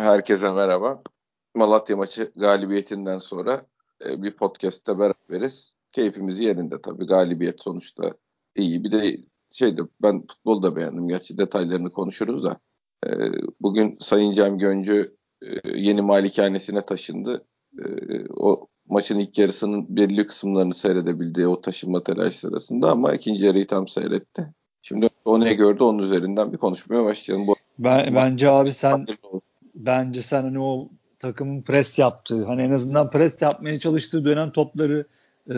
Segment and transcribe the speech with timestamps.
[0.00, 1.02] Herkese merhaba.
[1.54, 3.66] Malatya maçı galibiyetinden sonra
[4.04, 5.74] e, bir podcast'te beraberiz.
[5.92, 7.06] Keyfimiz yerinde tabii.
[7.06, 8.14] Galibiyet sonuçta
[8.56, 8.84] iyi.
[8.84, 9.16] Bir de
[9.50, 11.08] şeyde ben futbolu da beğendim.
[11.08, 12.60] Gerçi detaylarını konuşuruz da.
[13.06, 13.10] E,
[13.60, 17.44] bugün Sayın Cem Göncü e, yeni malikanesine taşındı.
[18.36, 23.88] O maçın ilk yarısının belli kısımlarını seyredebildiği o taşınma telaş sırasında ama ikinci yarıyı tam
[23.88, 24.54] seyretti.
[24.82, 27.46] Şimdi o ne gördü onun üzerinden bir konuşmaya başlayalım.
[27.46, 29.06] Bu ben, bence abi sen
[29.74, 35.06] bence sen hani o takımın pres yaptığı hani en azından pres yapmaya çalıştığı dönem topları
[35.50, 35.54] e,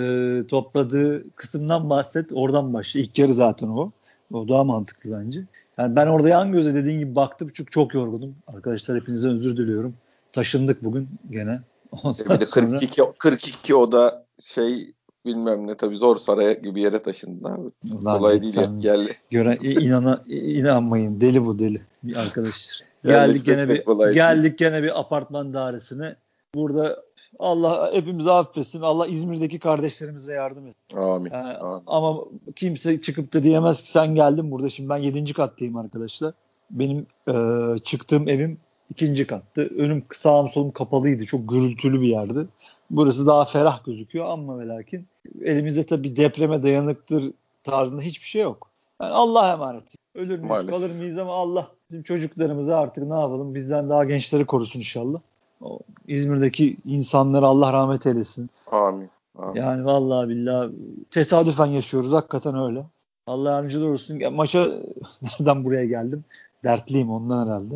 [0.47, 2.33] topladığı kısımdan bahset.
[2.33, 3.01] Oradan başla.
[3.01, 3.91] İlk yarı zaten o.
[4.33, 5.45] O daha mantıklı bence.
[5.79, 8.35] Yani ben orada yan göze dediğin gibi baktım çünkü çok yorgunum.
[8.47, 9.95] Arkadaşlar hepinize özür diliyorum.
[10.33, 11.61] Taşındık bugün gene.
[12.03, 13.13] Ondan bir de 42 sonra...
[13.19, 14.93] 42 oda şey
[15.27, 17.95] bilmem ne tabii zor saraya gibi yere taşındın abi.
[17.95, 19.09] Ulan Kolay değil gel.
[19.31, 21.83] Gören inana inanmayın deli bu deli
[22.17, 22.83] arkadaşlar.
[23.05, 26.17] geldik gene bir geldik gene bir apartman dairesine.
[26.55, 27.03] Burada
[27.39, 28.81] Allah hepimizi affetsin.
[28.81, 30.97] Allah İzmir'deki kardeşlerimize yardım etsin.
[30.97, 31.31] Amin.
[31.31, 31.83] Yani, Amin.
[31.87, 32.25] Ama
[32.57, 34.71] kimse çıkıp da diyemez ki sen geldin burada.
[34.71, 35.33] Şimdi ben 7.
[35.33, 36.35] kattayım arkadaşlar.
[36.71, 37.35] Benim e,
[37.79, 38.59] çıktığım evim
[38.91, 39.71] ikinci kattı.
[39.79, 41.25] Önüm sağım solum kapalıydı.
[41.25, 42.47] Çok gürültülü bir yerdi.
[42.91, 45.07] Burası daha ferah gözüküyor ama ve lakin
[45.43, 47.33] elimizde tabii depreme dayanıktır
[47.65, 48.69] tarzında hiçbir şey yok.
[49.03, 49.95] Yani Allah emanet.
[50.15, 50.81] Ölür müyüz Maalesef.
[50.81, 55.21] kalır mıyız ama Allah bizim çocuklarımızı artık ne yapalım bizden daha gençleri korusun inşallah.
[55.61, 58.51] O İzmir'deki insanlara Allah rahmet eylesin.
[58.71, 59.11] Amin.
[59.39, 59.61] Amin.
[59.61, 60.71] Yani vallahi billahi
[61.11, 62.85] tesadüfen yaşıyoruz hakikaten öyle.
[63.27, 64.33] Allah yardımcılar olsun.
[64.33, 64.69] Maça
[65.23, 66.25] nereden buraya geldim?
[66.65, 67.75] Dertliyim ondan herhalde.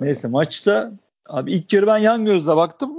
[0.00, 0.92] Neyse maçta
[1.28, 2.90] abi ilk yarı ben yan gözle baktım.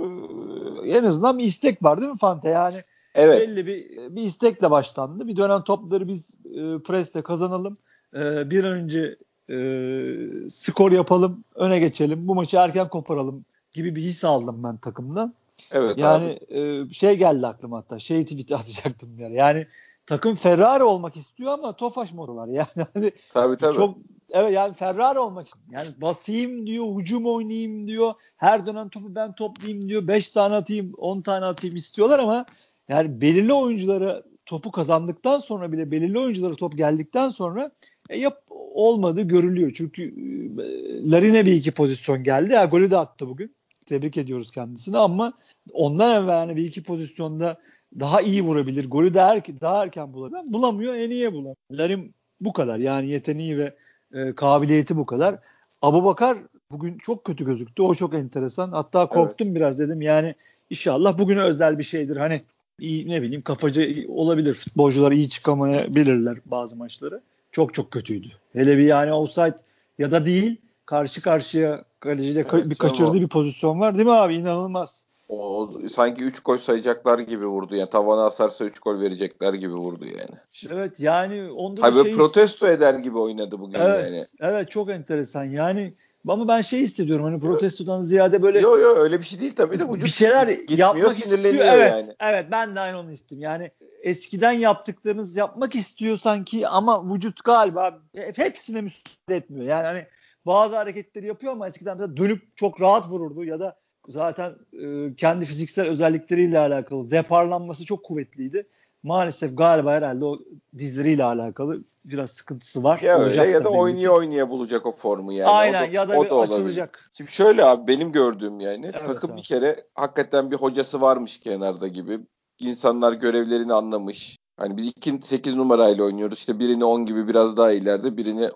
[0.83, 2.49] Ee, en azından bir istek var değil mi Fante?
[2.49, 2.83] Yani
[3.15, 3.49] evet.
[3.49, 5.27] belli bir bir istekle başlandı.
[5.27, 7.77] Bir dönem topları biz e, preste kazanalım.
[8.15, 9.17] E, bir önce
[9.50, 12.28] e, skor yapalım, öne geçelim.
[12.28, 15.33] Bu maçı erken koparalım gibi bir his aldım ben takımdan.
[15.72, 19.36] Evet yani e, şey geldi aklıma hatta şey tweet atacaktım yani.
[19.36, 19.67] Yani
[20.05, 22.48] takım Ferrari olmak istiyor ama Tofaş moru var.
[22.54, 23.76] Yani hani tabii, tabii.
[23.76, 23.98] çok
[24.30, 25.65] evet yani Ferrari olmak istiyor.
[25.71, 28.14] Yani basayım diyor, hücum oynayayım diyor.
[28.38, 30.08] Her dönem topu ben toplayayım diyor.
[30.08, 32.45] 5 tane atayım, 10 tane atayım istiyorlar ama
[32.89, 37.71] yani belirli oyunculara topu kazandıktan sonra bile belirli oyunculara top geldikten sonra
[38.09, 38.42] e, yap
[38.73, 39.71] olmadı görülüyor.
[39.75, 42.53] Çünkü e, Larine bir iki pozisyon geldi.
[42.53, 43.55] Ya golü de attı bugün.
[43.86, 45.33] Tebrik ediyoruz kendisini ama
[45.73, 47.58] ondan evvel yani bir iki pozisyonda
[47.99, 48.89] daha iyi vurabilir.
[48.89, 50.53] Golü de er, daha erken bulabilir.
[50.53, 50.95] Bulamıyor.
[50.95, 51.55] En iyi bulamıyor.
[51.71, 52.80] Larin bu kadar.
[52.80, 53.75] Yani yeteneği ve
[54.14, 55.39] e, kabiliyeti bu kadar.
[55.81, 56.37] Abu Bakar
[56.71, 57.81] bugün çok kötü gözüktü.
[57.81, 58.71] O çok enteresan.
[58.71, 59.55] Hatta korktum evet.
[59.55, 60.02] biraz dedim.
[60.02, 60.36] Yani
[60.70, 62.17] inşallah bugüne özel bir şeydir.
[62.17, 62.41] Hani
[62.80, 64.53] iyi ne bileyim kafacı olabilir.
[64.53, 67.21] Futbolcular iyi çıkamayabilirler bazı maçları.
[67.52, 68.27] Çok çok kötüydü.
[68.54, 69.58] Hele bir yani offside
[69.99, 74.36] ya da değil karşı karşıya kaleciyle evet, bir kaçırdığı bir pozisyon var değil mi abi?
[74.36, 75.05] İnanılmaz.
[75.30, 80.05] O, sanki 3 gol sayacaklar gibi vurdu yani tavana asarsa 3 gol verecekler gibi vurdu
[80.05, 80.39] yani.
[80.70, 84.23] Evet yani onda Hayır, şey protesto eder gibi oynadı bugün evet, yani.
[84.39, 85.93] Evet çok enteresan yani
[86.27, 89.80] ama ben şey hissediyorum hani protestodan ziyade böyle Yok yok öyle bir şey değil tabii
[89.80, 91.39] de vücut bir şeyler yapmak istiyor.
[91.43, 92.15] Evet, yani.
[92.19, 93.43] evet ben de aynı onu istiyorum.
[93.43, 93.71] Yani
[94.02, 98.02] eskiden yaptıklarınız yapmak istiyor sanki ama vücut galiba
[98.35, 99.65] hepsine müsaade etmiyor.
[99.65, 100.05] Yani hani
[100.45, 105.45] bazı hareketleri yapıyor ama eskiden mesela dönüp çok rahat vururdu ya da zaten e, kendi
[105.45, 108.67] fiziksel özellikleriyle alakalı deparlanması çok kuvvetliydi.
[109.04, 110.39] Maalesef galiba herhalde o
[110.77, 112.99] dizleriyle alakalı biraz sıkıntısı var.
[112.99, 115.49] Ya öyle ya da oynaya oynaya bulacak o formu yani.
[115.49, 116.49] Aynen o da, ya da, o da açılacak.
[116.49, 117.09] Olabilir.
[117.14, 119.38] Şimdi şöyle abi benim gördüğüm yani evet, takım abi.
[119.38, 122.20] bir kere hakikaten bir hocası varmış kenarda gibi.
[122.59, 124.38] İnsanlar görevlerini anlamış.
[124.58, 126.38] Hani biz 2 8 numarayla oynuyoruz.
[126.38, 128.51] İşte birini 10 gibi biraz daha ileride, birini e,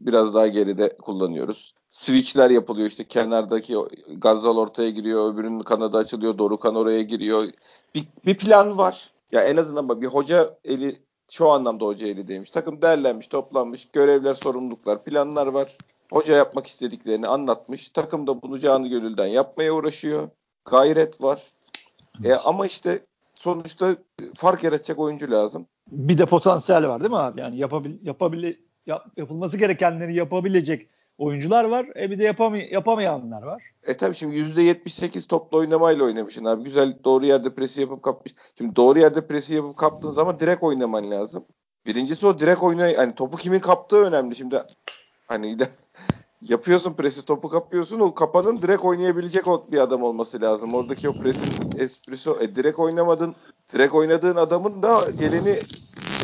[0.00, 1.74] biraz daha geride kullanıyoruz.
[1.90, 3.76] Switchler yapılıyor işte kenardaki
[4.16, 7.44] Gazal ortaya giriyor, öbürünün kanadı açılıyor, Dorukan oraya giriyor.
[7.94, 9.10] Bir, bir plan var.
[9.32, 12.50] Ya en azından bir hoca eli şu anlamda hoca eli demiş.
[12.50, 15.76] Takım derlenmiş, toplanmış, görevler, sorumluluklar, planlar var.
[16.12, 17.90] Hoca yapmak istediklerini anlatmış.
[17.90, 20.28] Takım da bunu canı gönülden yapmaya uğraşıyor.
[20.64, 21.42] Gayret var.
[22.24, 22.30] E, evet.
[22.30, 23.00] E, ama işte
[23.34, 23.96] sonuçta
[24.34, 25.66] fark yaratacak oyuncu lazım.
[25.90, 27.40] Bir de potansiyel var değil mi abi?
[27.40, 28.54] Yani yapabil, yapabil,
[28.86, 31.86] yap, yapılması gerekenleri yapabilecek oyuncular var.
[31.96, 33.62] E bir de yapamay yapamayanlar var.
[33.86, 36.64] E tabii şimdi %78 topla oynamayla oynamışsın abi.
[36.64, 38.34] Güzel doğru yerde presi yapıp kapmış.
[38.58, 41.44] Şimdi doğru yerde presi yapıp kaptığın zaman direkt oynaman lazım.
[41.86, 44.36] Birincisi o direkt oynay hani topu kimin kaptığı önemli.
[44.36, 44.62] Şimdi
[45.26, 45.56] hani
[46.42, 50.74] yapıyorsun presi topu kapıyorsun o kapanın direkt oynayabilecek bir adam olması lazım.
[50.74, 51.48] Oradaki o presin
[51.78, 53.34] esprisi e, direkt oynamadın.
[53.72, 55.60] Direkt oynadığın adamın da geleni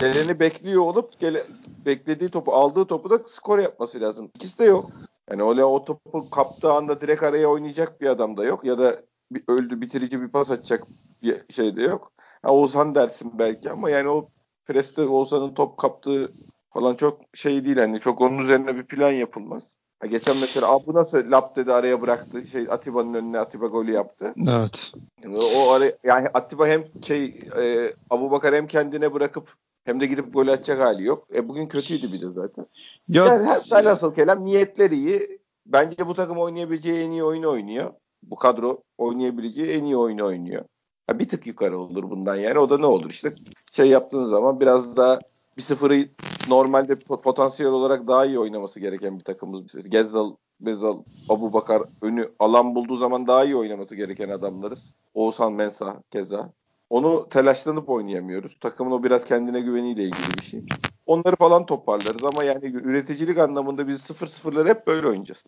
[0.07, 1.45] geleni bekliyor olup gele,
[1.87, 4.31] beklediği topu aldığı topu da skor yapması lazım.
[4.35, 4.91] İkisi de yok.
[5.31, 8.65] Yani öyle o topu kaptığı anda direkt araya oynayacak bir adam da yok.
[8.65, 8.97] Ya da
[9.31, 10.87] bir öldü bitirici bir pas atacak
[11.23, 12.13] bir şey de yok.
[12.43, 14.29] Ha, Oğuzhan dersin belki ama yani o
[14.65, 16.33] preste Oğuzhan'ın top kaptığı
[16.71, 19.77] falan çok şey değil hani çok onun üzerine bir plan yapılmaz.
[20.01, 22.47] Ha, geçen mesela bu nasıl lap dedi araya bıraktı.
[22.47, 24.35] Şey Atiba'nın önüne Atiba golü yaptı.
[24.49, 24.93] Evet.
[25.25, 30.07] Yani o araya, yani Atiba hem şey e, Abu Bakar hem kendine bırakıp hem de
[30.07, 31.29] gidip gol atacak hali yok.
[31.35, 32.67] E bugün kötüydü bir de zaten.
[33.09, 33.29] Yok.
[33.29, 35.39] Yani, nasıl kelam niyetleri iyi.
[35.67, 37.93] Bence bu takım oynayabileceği en iyi oyunu oynuyor.
[38.23, 40.65] Bu kadro oynayabileceği en iyi oyunu oynuyor.
[41.07, 42.59] Ha, bir tık yukarı olur bundan yani.
[42.59, 43.35] O da ne olur işte
[43.73, 45.19] şey yaptığınız zaman biraz daha
[45.57, 46.09] bir sıfırı
[46.49, 49.89] normalde potansiyel olarak daha iyi oynaması gereken bir takımız.
[49.89, 54.95] Gezzal, Bezal, Abu Bakar önü alan bulduğu zaman daha iyi oynaması gereken adamlarız.
[55.15, 56.53] Oğuzhan Mensah keza.
[56.93, 58.57] Onu telaşlanıp oynayamıyoruz.
[58.61, 60.63] Takımın o biraz kendine güveniyle ilgili bir şey.
[61.07, 65.45] Onları falan toparlarız ama yani üreticilik anlamında biz sıfır sıfırları hep böyle oynayacağız.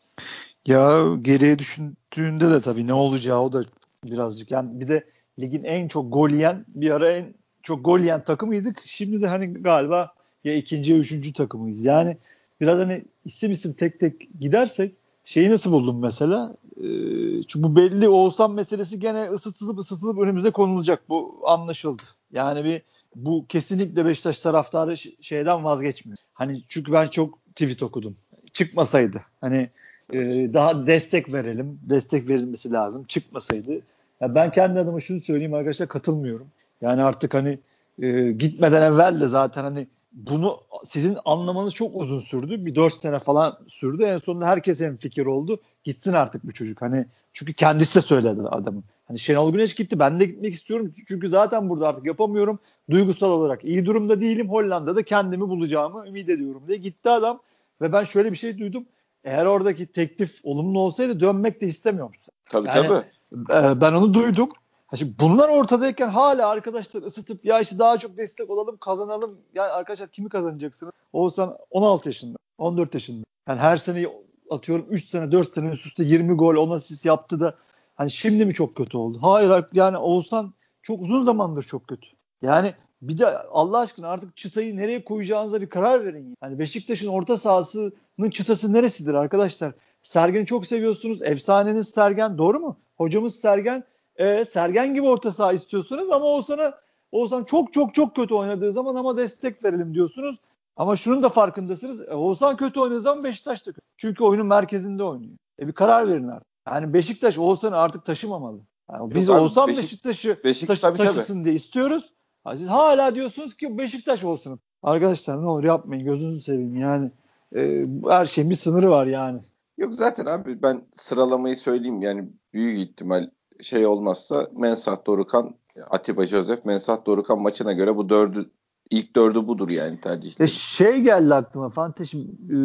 [0.67, 3.65] Ya geriye düşündüğünde de tabii ne olacağı o da
[4.05, 5.05] birazcık yani bir de
[5.39, 8.83] ligin en çok gol yiyen bir ara en çok gol yiyen takımıydık.
[8.85, 10.15] Şimdi de hani galiba
[10.45, 11.85] ya ikinci ya üçüncü takımıyız.
[11.85, 12.17] Yani
[12.61, 14.95] biraz hani isim isim tek tek gidersek
[15.25, 16.57] şeyi nasıl buldum mesela?
[16.77, 21.09] Ee, çünkü bu belli Oğuzhan meselesi gene ısıtılıp ısıtılıp önümüze konulacak.
[21.09, 22.03] Bu anlaşıldı.
[22.33, 22.83] Yani bir
[23.17, 26.19] bu kesinlikle Beşiktaş taraftarı şeyden vazgeçmiyor.
[26.35, 28.17] Hani çünkü ben çok tweet okudum.
[28.53, 29.21] Çıkmasaydı.
[29.41, 29.71] Hani
[30.13, 30.19] e,
[30.55, 31.81] daha destek verelim.
[31.83, 33.05] Destek verilmesi lazım.
[33.05, 33.73] Çıkmasaydı.
[34.21, 36.47] Ya ben kendi adıma şunu söyleyeyim arkadaşlar katılmıyorum.
[36.81, 37.59] Yani artık hani
[38.03, 42.67] e, gitmeden evvel de zaten hani bunu sizin anlamanız çok uzun sürdü.
[42.67, 44.03] Bir dört sene falan sürdü.
[44.03, 45.61] En sonunda herkes en fikir oldu.
[45.85, 46.83] Gitsin artık bu çocuk.
[46.83, 48.85] Hani çünkü kendisi de söyledi adamın.
[49.09, 49.99] Hani Şenol Güneş gitti.
[49.99, 50.93] Ben de gitmek istiyorum.
[51.09, 52.59] Çünkü zaten burada artık yapamıyorum.
[52.91, 54.49] Duygusal olarak iyi durumda değilim.
[54.49, 57.41] Hollanda'da kendimi bulacağımı ümit ediyorum diye gitti adam.
[57.81, 58.85] Ve ben şöyle bir şey duydum.
[59.25, 62.19] Eğer oradaki teklif olumlu olsaydı dönmek de istemiyormuş.
[62.45, 63.05] Tabii yani, tabii.
[63.53, 64.49] E, ben onu duydum.
[64.97, 69.39] Şimdi bunlar ortadayken hala arkadaşlar ısıtıp ya işte daha çok destek olalım kazanalım.
[69.55, 70.93] Ya arkadaşlar kimi kazanacaksınız?
[71.13, 73.25] Oğuzhan 16 yaşında, 14 yaşında.
[73.49, 74.07] Yani her sene
[74.51, 77.55] atıyorum 3 sene 4 sene üst üste 20 gol 10 asist yaptı da
[77.95, 79.19] hani şimdi mi çok kötü oldu?
[79.23, 82.09] Hayır yani Oğuzhan çok uzun zamandır çok kötü.
[82.43, 86.35] Yani bir de Allah aşkına artık çıtayı nereye koyacağınıza bir karar verin.
[86.43, 89.73] Yani Beşiktaş'ın orta sahasının çıtası neresidir arkadaşlar?
[90.03, 91.23] Sergen'i çok seviyorsunuz.
[91.23, 92.77] Efsaneniz Sergen doğru mu?
[92.97, 93.85] Hocamız Sergen
[94.17, 96.75] e, Sergen gibi orta saha istiyorsunuz ama Oğuzhan'a
[97.13, 100.37] Oğuzhan çok çok çok kötü oynadığı zaman ama destek verelim diyorsunuz.
[100.77, 102.09] Ama şunun da farkındasınız.
[102.09, 103.87] E, Oğuzhan kötü oynadığı zaman Beşiktaş da kötü.
[103.97, 105.37] Çünkü oyunun merkezinde oynuyor.
[105.61, 106.49] E bir karar verin artık.
[106.69, 108.61] Yani Beşiktaş Oğuzhan'ı artık taşımamalı.
[108.93, 111.45] Yani biz Yok, Oğuzhan Beşik, Beşiktaş'ı Beşik, taşı, tabii, taşısın tabii.
[111.45, 112.13] diye istiyoruz.
[112.57, 114.61] Siz hala diyorsunuz ki Beşiktaş olsun.
[114.83, 117.11] Arkadaşlar ne olur yapmayın gözünüzü seveyim yani.
[117.57, 119.41] E, her şeyin bir sınırı var yani.
[119.79, 123.31] Yok zaten abi ben sıralamayı söyleyeyim yani büyük ihtimal
[123.61, 125.55] şey olmazsa Mensah Dorukan
[125.91, 128.51] Atiba Joseph Mensah Dorukan maçına göre bu dördü
[128.91, 130.49] ilk dördü budur yani tercihleri.
[130.51, 132.57] Şey geldi aklıma Fanteşim e,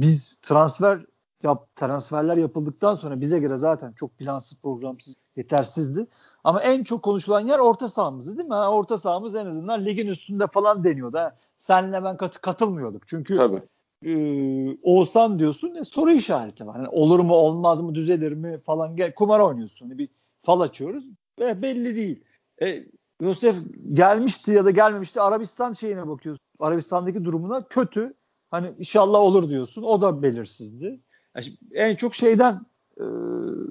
[0.00, 1.04] biz transfer
[1.42, 6.06] yap transferler yapıldıktan sonra bize göre zaten çok plansız programsız yetersizdi.
[6.44, 8.54] Ama en çok konuşulan yer orta sahamızdı değil mi?
[8.54, 11.18] Ha, orta sahamız en azından ligin üstünde falan deniyordu.
[11.18, 11.36] Ha.
[11.56, 13.08] Senle ben kat- katılmıyorduk.
[13.08, 13.60] Çünkü Tabii
[14.06, 14.12] e,
[14.82, 16.76] Oğuzhan diyorsun e, soru işareti var.
[16.76, 19.86] Yani olur mu olmaz mı düzelir mi falan gel kumar oynuyorsun.
[19.86, 20.08] Yani bir
[20.42, 22.24] fal açıyoruz ve belli değil.
[22.62, 22.84] E,
[23.20, 23.56] Yosef
[23.92, 26.44] gelmişti ya da gelmemişti Arabistan şeyine bakıyorsun.
[26.58, 28.14] Arabistan'daki durumuna kötü.
[28.50, 29.82] Hani inşallah olur diyorsun.
[29.82, 31.00] O da belirsizdi.
[31.36, 33.04] Yani en çok şeyden e,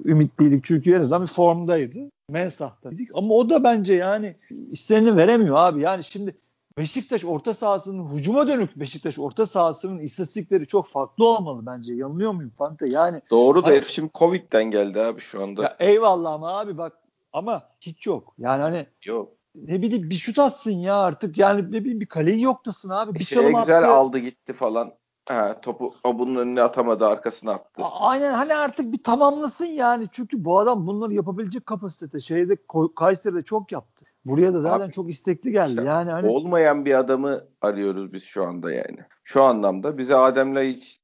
[0.04, 2.10] ümitliydik çünkü en azından bir formdaydı.
[2.30, 3.10] Mensah'taydık.
[3.14, 4.36] Ama o da bence yani
[4.70, 5.80] isteneni veremiyor abi.
[5.80, 6.34] Yani şimdi
[6.78, 11.94] Beşiktaş orta sahasının hücuma dönük Beşiktaş orta sahasının istatistikleri çok farklı olmalı bence.
[11.94, 12.88] Yanılıyor muyum Fante?
[12.88, 15.62] Yani Doğru da hani, şimdi Covid'den geldi abi şu anda.
[15.62, 16.92] Ya eyvallah ama abi bak
[17.32, 18.34] ama hiç yok.
[18.38, 19.32] Yani hani yok.
[19.54, 21.38] Ne bileyim bir şut atsın ya artık.
[21.38, 23.14] Yani ne bileyim bir kaleyi yoktasın abi.
[23.14, 23.90] Bir, bir çalım güzel attı.
[23.90, 24.92] aldı gitti falan.
[25.28, 27.82] Ha, topu bunun önüne atamadı arkasına attı.
[28.00, 30.08] aynen hani artık bir tamamlasın yani.
[30.12, 32.20] Çünkü bu adam bunları yapabilecek kapasitede.
[32.20, 32.56] Şeyde
[32.96, 34.06] Kayseri'de çok yaptı.
[34.24, 35.70] Buraya da zaten Abi, çok istekli geldi.
[35.70, 38.98] Işte yani hani olmayan bir adamı arıyoruz biz şu anda yani.
[39.24, 41.00] Şu anlamda bize Adem'le hiç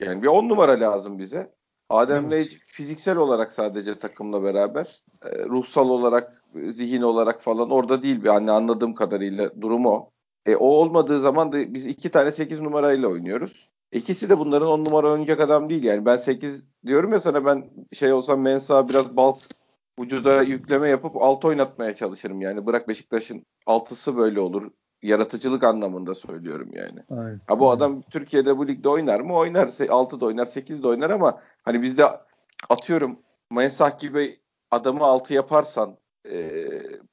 [0.00, 1.54] yani bir on numara lazım bize.
[1.90, 2.46] Adem'le evet.
[2.46, 8.26] hiç fiziksel olarak sadece takımla beraber e, ruhsal olarak zihin olarak falan orada değil bir
[8.26, 10.10] yani anladığım kadarıyla durumu o.
[10.46, 13.68] E, o olmadığı zaman da biz iki tane 8 numarayla oynuyoruz.
[13.92, 16.06] İkisi de bunların 10 numara oynayacak adam değil yani.
[16.06, 19.34] Ben 8 diyorum ya sana ben şey olsam Mensa biraz bal
[20.00, 22.66] vücuda yükleme yapıp altı oynatmaya çalışırım yani.
[22.66, 24.70] Bırak Beşiktaş'ın altısı böyle olur.
[25.02, 27.00] Yaratıcılık anlamında söylüyorum yani.
[27.10, 27.40] Aynen.
[27.46, 29.36] Ha bu adam Türkiye'de bu ligde oynar mı?
[29.36, 29.66] Oynar.
[29.68, 32.04] 6'da oynar, 8'de oynar ama hani bizde
[32.68, 33.18] atıyorum
[33.50, 35.96] Mensah gibi adamı 6 yaparsan
[36.30, 36.60] e,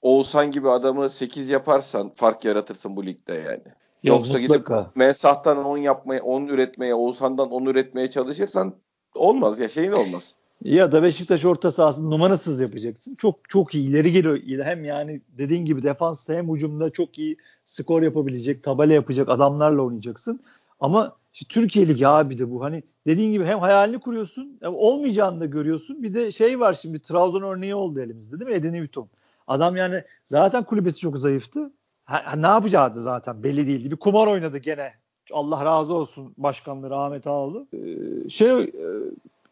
[0.02, 3.64] Oğuzhan gibi adamı 8 yaparsan fark yaratırsın bu ligde yani.
[4.04, 4.80] Ya Yoksa mutlaka.
[4.82, 8.76] gidip Mensah'tan 10 yapmaya, 10 üretmeye, Oğuzhan'dan 10 üretmeye çalışırsan
[9.16, 10.36] olmaz ya şeyin olmaz.
[10.64, 13.16] Ya da Beşiktaş orta sahasını numarasız yapacaksın.
[13.16, 14.66] Çok çok iyi ileri geliyor.
[14.66, 20.40] Hem yani dediğin gibi defansta hem hücumda çok iyi skor yapabilecek, tabela yapacak adamlarla oynayacaksın.
[20.80, 22.64] Ama işte Türkiye Ligi abi de bu.
[22.64, 26.04] Hani dediğin gibi hem hayalini kuruyorsun, hem olmayacağını da görüyorsun.
[26.04, 28.58] Bir de şey var şimdi Trabzon örneği oldu elimizde değil mi?
[28.58, 29.08] Eden Newton.
[29.48, 31.72] Adam yani zaten kulübesi çok zayıftı.
[32.06, 33.92] Ha, ne yapacaktı zaten belli değildi.
[33.92, 34.94] Bir kumar oynadı gene.
[35.32, 37.68] Allah razı olsun başkanları Ahmet Ağaoğlu.
[37.74, 38.72] Ee, şey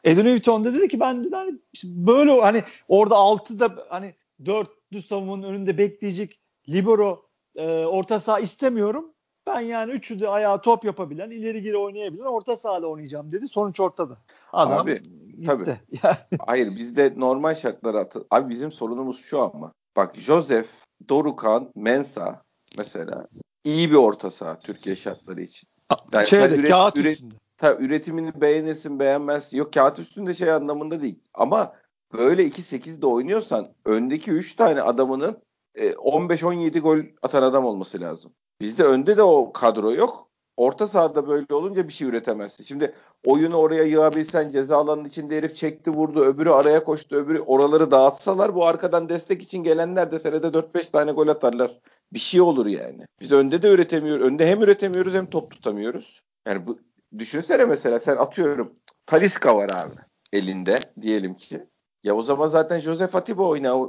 [0.03, 4.15] e, Eden Newton da dedi ki ben de hani böyle hani orada altıda hani
[4.45, 6.39] dörtlü savunmanın önünde bekleyecek
[6.69, 7.25] libero
[7.55, 9.13] e, orta saha istemiyorum.
[9.47, 13.47] Ben yani üçü de ayağa top yapabilen, ileri geri oynayabilen orta sahada oynayacağım dedi.
[13.47, 14.17] Sonuç ortada.
[14.53, 15.45] Adam Abi, gitti.
[15.45, 15.65] Tabii.
[16.03, 16.17] Yani.
[16.45, 18.25] Hayır bizde normal şartlar atı.
[18.31, 19.73] Abi bizim sorunumuz şu ama.
[19.95, 20.67] Bak Joseph,
[21.09, 22.41] Dorukan, Mensa
[22.77, 23.27] mesela
[23.63, 25.69] iyi bir orta saha Türkiye şartları için.
[26.13, 27.35] Yani Şeyde, üret, kağıt üret, üstünde.
[27.59, 29.57] Tabii üretimini beğenirsin beğenmezsin.
[29.57, 31.19] Yok kağıt üstünde şey anlamında değil.
[31.33, 31.73] Ama
[32.13, 35.37] böyle 2-8'de oynuyorsan öndeki 3 tane adamının
[35.75, 38.31] 15-17 e, gol atan adam olması lazım.
[38.61, 40.29] Bizde önde de o kadro yok.
[40.57, 42.63] Orta sahada böyle olunca bir şey üretemezsin.
[42.63, 42.93] Şimdi
[43.25, 48.55] oyunu oraya yığabilsen ceza alanının içinde herif çekti vurdu öbürü araya koştu öbürü oraları dağıtsalar
[48.55, 51.79] bu arkadan destek için gelenler de senede 4-5 tane gol atarlar.
[52.13, 53.05] Bir şey olur yani.
[53.21, 54.25] Biz önde de üretemiyoruz.
[54.25, 56.21] Önde hem üretemiyoruz hem top tutamıyoruz.
[56.47, 56.79] Yani bu
[57.17, 58.73] düşünsene mesela sen atıyorum
[59.05, 59.95] Taliska var abi
[60.33, 61.67] elinde diyelim ki.
[62.03, 63.87] Ya o zaman zaten Josef Atiba oyna.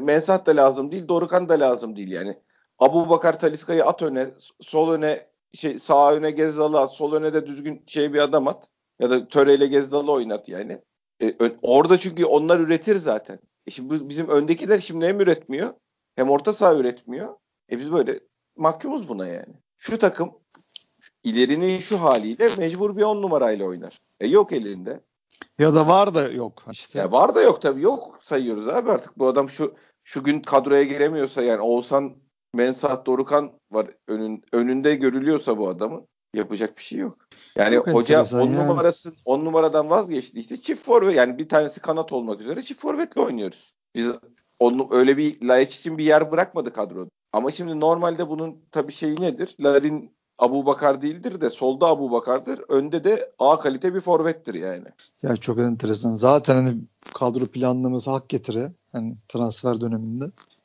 [0.00, 2.38] Mensah da lazım değil, Dorukan da lazım değil yani.
[2.78, 7.46] Abu Bakar Taliska'yı at öne, sol öne şey sağ öne Gezzal'ı at, sol öne de
[7.46, 8.68] düzgün şey bir adam at.
[9.00, 10.82] Ya da Töreyle Gezzal'ı oynat yani.
[11.22, 13.38] E, orada çünkü onlar üretir zaten.
[13.66, 15.74] E şimdi bizim öndekiler şimdi hem üretmiyor
[16.16, 17.34] hem orta saha üretmiyor.
[17.72, 18.20] E biz böyle
[18.56, 19.54] mahkumuz buna yani.
[19.76, 20.32] Şu takım
[21.24, 23.98] ilerinin şu haliyle mecbur bir on numarayla oynar.
[24.20, 25.00] E yok elinde.
[25.58, 26.98] Ya da var da yok işte.
[26.98, 29.74] Ya var da yok tabii yok sayıyoruz abi artık bu adam şu
[30.04, 32.16] şu gün kadroya giremiyorsa yani Oğuzhan
[32.54, 37.18] Mensah Dorukan var önün, önünde görülüyorsa bu adamın yapacak bir şey yok.
[37.56, 38.56] Yani Çok hoca 10 yani.
[38.56, 43.20] numarası 10 numaradan vazgeçti işte çift forvet yani bir tanesi kanat olmak üzere çift forvetle
[43.20, 43.72] oynuyoruz.
[43.94, 44.12] Biz
[44.58, 47.10] onu öyle bir Laiç için bir yer bırakmadı kadroda.
[47.32, 49.56] Ama şimdi normalde bunun tabii şeyi nedir?
[49.60, 52.60] Larin Abu Bakar değildir de solda Abu Bakar'dır.
[52.68, 54.86] Önde de A kalite bir forvettir yani.
[55.22, 56.14] Ya çok enteresan.
[56.14, 56.76] Zaten hani
[57.14, 58.72] kadro planlaması hak getire.
[58.92, 60.24] Hani transfer döneminde.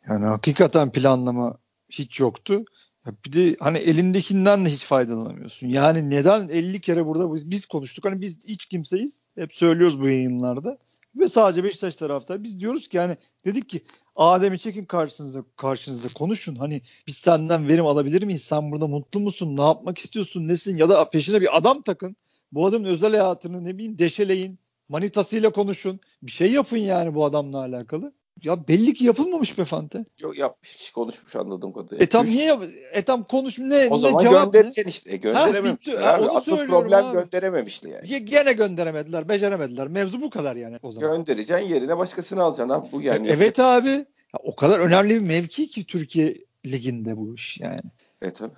[0.09, 1.57] Yani hakikaten planlama
[1.89, 2.65] hiç yoktu.
[3.05, 5.67] Ya bir de hani elindekinden de hiç faydalanamıyorsun.
[5.67, 8.05] Yani neden 50 kere burada biz, biz konuştuk.
[8.05, 9.13] Hani biz hiç kimseyiz.
[9.35, 10.77] Hep söylüyoruz bu yayınlarda.
[11.15, 12.43] Ve sadece Beşiktaş taraftar.
[12.43, 13.81] Biz diyoruz ki yani dedik ki
[14.15, 16.55] Adem'i çekin karşınıza karşınıza konuşun.
[16.55, 18.43] Hani biz senden verim alabilir miyiz?
[18.43, 19.57] Sen burada mutlu musun?
[19.57, 20.47] Ne yapmak istiyorsun?
[20.47, 20.77] Nesin?
[20.77, 22.15] Ya da peşine bir adam takın.
[22.51, 24.59] Bu adamın özel hayatını ne bileyim deşeleyin.
[24.89, 25.99] Manitasıyla konuşun.
[26.23, 28.13] Bir şey yapın yani bu adamla alakalı.
[28.43, 30.05] Ya belli ki yapılmamış be Fante.
[30.19, 32.03] Yok yapmış konuşmuş anladığım kadarıyla.
[32.03, 35.13] E tam niye yap e tam konuş ne o ne zaman cevap göndereceksin işte.
[35.13, 36.29] E, gönderememişler ha, abi.
[36.29, 37.13] Asıl problem abi.
[37.13, 38.25] gönderememişler yani.
[38.25, 39.87] Gene gönderemediler, beceremediler.
[39.87, 41.15] Mevzu bu kadar yani o zaman.
[41.15, 43.27] Göndereceksin yerine başkasını alacaksın abi bu yani.
[43.27, 43.89] E, evet abi.
[43.89, 47.81] Ya, o kadar önemli bir mevki ki Türkiye liginde bu iş yani.
[48.21, 48.55] Evet tabii.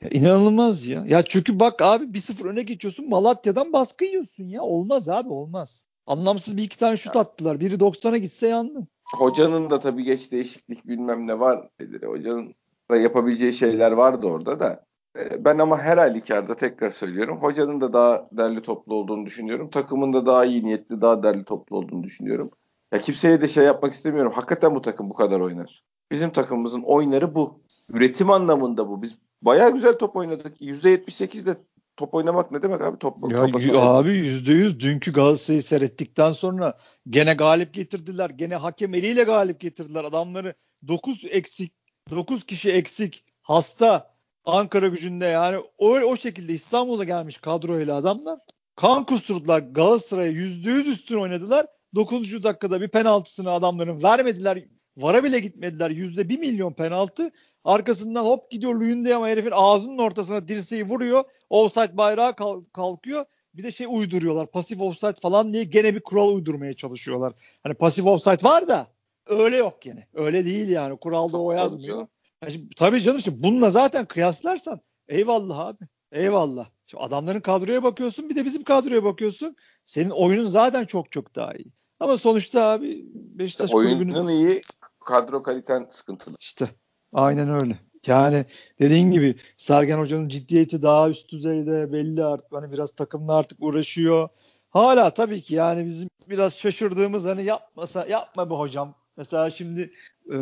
[0.00, 1.04] Ya inanılmaz ya.
[1.08, 4.62] Ya çünkü bak abi 1-0 öne geçiyorsun Malatya'dan baskı yiyorsun ya.
[4.62, 5.86] Olmaz abi olmaz.
[6.06, 7.60] Anlamsız bir iki tane şut attılar.
[7.60, 8.88] Biri 90'a gitse yandın.
[9.14, 11.68] Hocanın da tabii geç değişiklik bilmem ne var.
[12.04, 12.54] Hocanın
[12.90, 14.84] da yapabileceği şeyler vardı orada da.
[15.18, 17.38] E, ben ama her halükarda tekrar söylüyorum.
[17.38, 19.70] Hocanın da daha derli toplu olduğunu düşünüyorum.
[19.70, 22.50] Takımın da daha iyi niyetli, daha derli toplu olduğunu düşünüyorum.
[22.92, 24.32] Ya kimseye de şey yapmak istemiyorum.
[24.34, 25.82] Hakikaten bu takım bu kadar oynar.
[26.10, 27.60] Bizim takımımızın oynarı bu.
[27.88, 29.02] Üretim anlamında bu.
[29.02, 30.60] Biz bayağı güzel top oynadık.
[30.60, 31.56] %78'de
[31.98, 32.98] top oynamak ne demek abi?
[32.98, 36.78] Top, ya, y- abi %100 dünkü Galatasaray'ı seyrettikten sonra
[37.08, 38.30] gene galip getirdiler.
[38.30, 40.04] Gene hakem eliyle galip getirdiler.
[40.04, 40.54] Adamları
[40.88, 41.72] 9 eksik
[42.10, 44.14] 9 kişi eksik hasta
[44.44, 48.38] Ankara gücünde yani o, o şekilde İstanbul'a gelmiş kadroyla adamlar
[48.76, 51.66] kan kusturdular Galatasaray'a %100 üstün oynadılar.
[51.94, 52.42] 9.
[52.42, 54.64] dakikada bir penaltısını adamların vermediler.
[54.98, 55.90] Vara bile gitmediler.
[55.90, 57.30] Yüzde bir milyon penaltı.
[57.64, 61.24] Arkasından hop gidiyor Luyendama ama herifin ağzının ortasına dirseği vuruyor.
[61.50, 62.36] Offside bayrağı
[62.72, 63.24] kalkıyor.
[63.54, 64.46] Bir de şey uyduruyorlar.
[64.46, 67.32] Pasif offside falan diye gene bir kural uydurmaya çalışıyorlar.
[67.62, 68.86] Hani pasif offside var da
[69.26, 70.06] öyle yok gene.
[70.14, 70.96] Öyle değil yani.
[70.96, 72.06] Kuralda o yazmıyor.
[72.42, 75.84] Yani şimdi, tabii canım şimdi bununla zaten kıyaslarsan eyvallah abi.
[76.12, 76.66] Eyvallah.
[76.86, 79.56] Şimdi adamların kadroya bakıyorsun bir de bizim kadroya bakıyorsun.
[79.84, 81.72] Senin oyunun zaten çok çok daha iyi.
[82.00, 84.28] Ama sonuçta abi Beşiktaş işte oyunun kulübünün...
[84.28, 84.62] iyi
[85.08, 86.34] kadro kaliten sıkıntılı.
[86.40, 86.68] İşte
[87.12, 87.78] aynen öyle.
[88.06, 88.44] Yani
[88.80, 94.28] dediğin gibi Sergen Hoca'nın ciddiyeti daha üst düzeyde belli artık hani biraz takımla artık uğraşıyor.
[94.70, 98.94] Hala tabii ki yani bizim biraz şaşırdığımız hani yapmasa yapma bu hocam.
[99.16, 99.92] Mesela şimdi
[100.30, 100.36] e,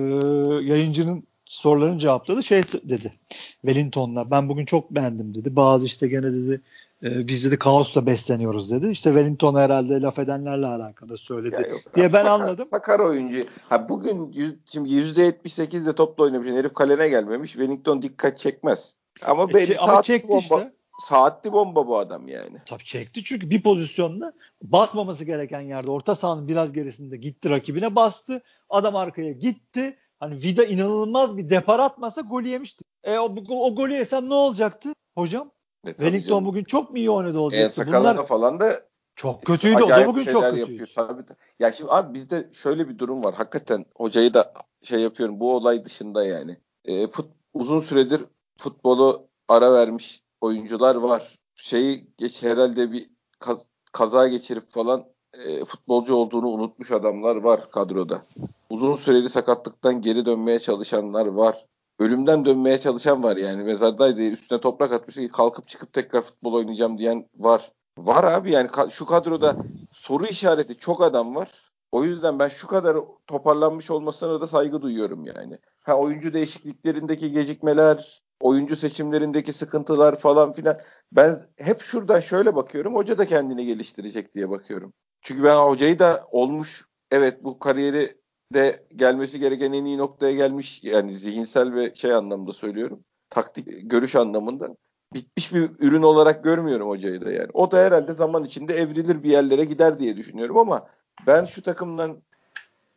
[0.62, 3.12] yayıncının sorularını cevapladı şey dedi.
[3.61, 5.56] Wellington'la ben bugün çok beğendim dedi.
[5.56, 6.61] Bazı işte gene dedi
[7.03, 8.88] e, biz dedi kaosla besleniyoruz dedi.
[8.88, 12.69] İşte Wellington herhalde laf edenlerle alakalı söyledi ya yok, diye ben sakar, anladım.
[12.71, 13.45] Sakar oyuncu.
[13.69, 16.49] Ha bugün yüz, şimdi %78'de topla oynamış.
[16.49, 17.53] Herif kalene gelmemiş.
[17.53, 18.95] Wellington dikkat çekmez.
[19.23, 20.73] Ama e, belli ama çekti bomba, işte.
[20.99, 22.57] Saatli bomba bu adam yani.
[22.67, 28.43] Tabii çekti çünkü bir pozisyonda basmaması gereken yerde orta sahanın biraz gerisinde gitti rakibine bastı.
[28.71, 29.97] Adam arkaya gitti.
[30.21, 32.85] Hani Vida inanılmaz bir depar atmasa golü yemişti.
[33.05, 35.50] E o, o golü yesen ne olacaktı hocam?
[35.85, 37.83] E, Wellington bugün çok mu iyi oynadı olacaktı?
[37.83, 38.83] E, Bunlar falan da
[39.16, 39.83] çok kötüydü.
[39.83, 40.61] O da bugün çok kötüydü.
[40.61, 40.88] Yapıyor.
[40.95, 41.23] Tabii.
[41.59, 43.35] Ya şimdi abi bizde şöyle bir durum var.
[43.35, 44.52] Hakikaten hocayı da
[44.83, 45.40] şey yapıyorum.
[45.40, 46.56] Bu olay dışında yani.
[46.85, 48.21] E, fut, uzun süredir
[48.59, 51.38] futbolu ara vermiş oyuncular var.
[51.54, 58.23] Şeyi geç herhalde bir kaz, kaza geçirip falan e, futbolcu olduğunu unutmuş adamlar var kadroda.
[58.71, 61.66] Uzun süreli sakatlıktan geri dönmeye çalışanlar var.
[61.99, 63.65] Ölümden dönmeye çalışan var yani.
[63.65, 67.73] Mezardaydı üstüne toprak atmış kalkıp çıkıp tekrar futbol oynayacağım diyen var.
[67.99, 69.57] Var abi yani şu kadroda
[69.93, 71.49] soru işareti çok adam var.
[71.93, 75.59] O yüzden ben şu kadar toparlanmış olmasına da saygı duyuyorum yani.
[75.85, 80.79] Ha oyuncu değişikliklerindeki gecikmeler, oyuncu seçimlerindeki sıkıntılar falan filan.
[81.12, 82.95] Ben hep şuradan şöyle bakıyorum.
[82.95, 84.93] Hoca da kendini geliştirecek diye bakıyorum.
[85.21, 88.21] Çünkü ben hocayı da olmuş evet bu kariyeri
[88.55, 93.05] de gelmesi gereken en iyi noktaya gelmiş yani zihinsel ve şey anlamda söylüyorum.
[93.31, 94.76] Taktik görüş anlamında
[95.15, 97.49] bitmiş bir ürün olarak görmüyorum hocayı da yani.
[97.53, 100.88] O da herhalde zaman içinde evrilir bir yerlere gider diye düşünüyorum ama
[101.26, 102.23] ben şu takımdan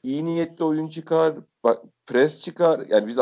[0.03, 2.87] iyi niyetli oyun çıkar, bak pres çıkar.
[2.89, 3.17] Yani biz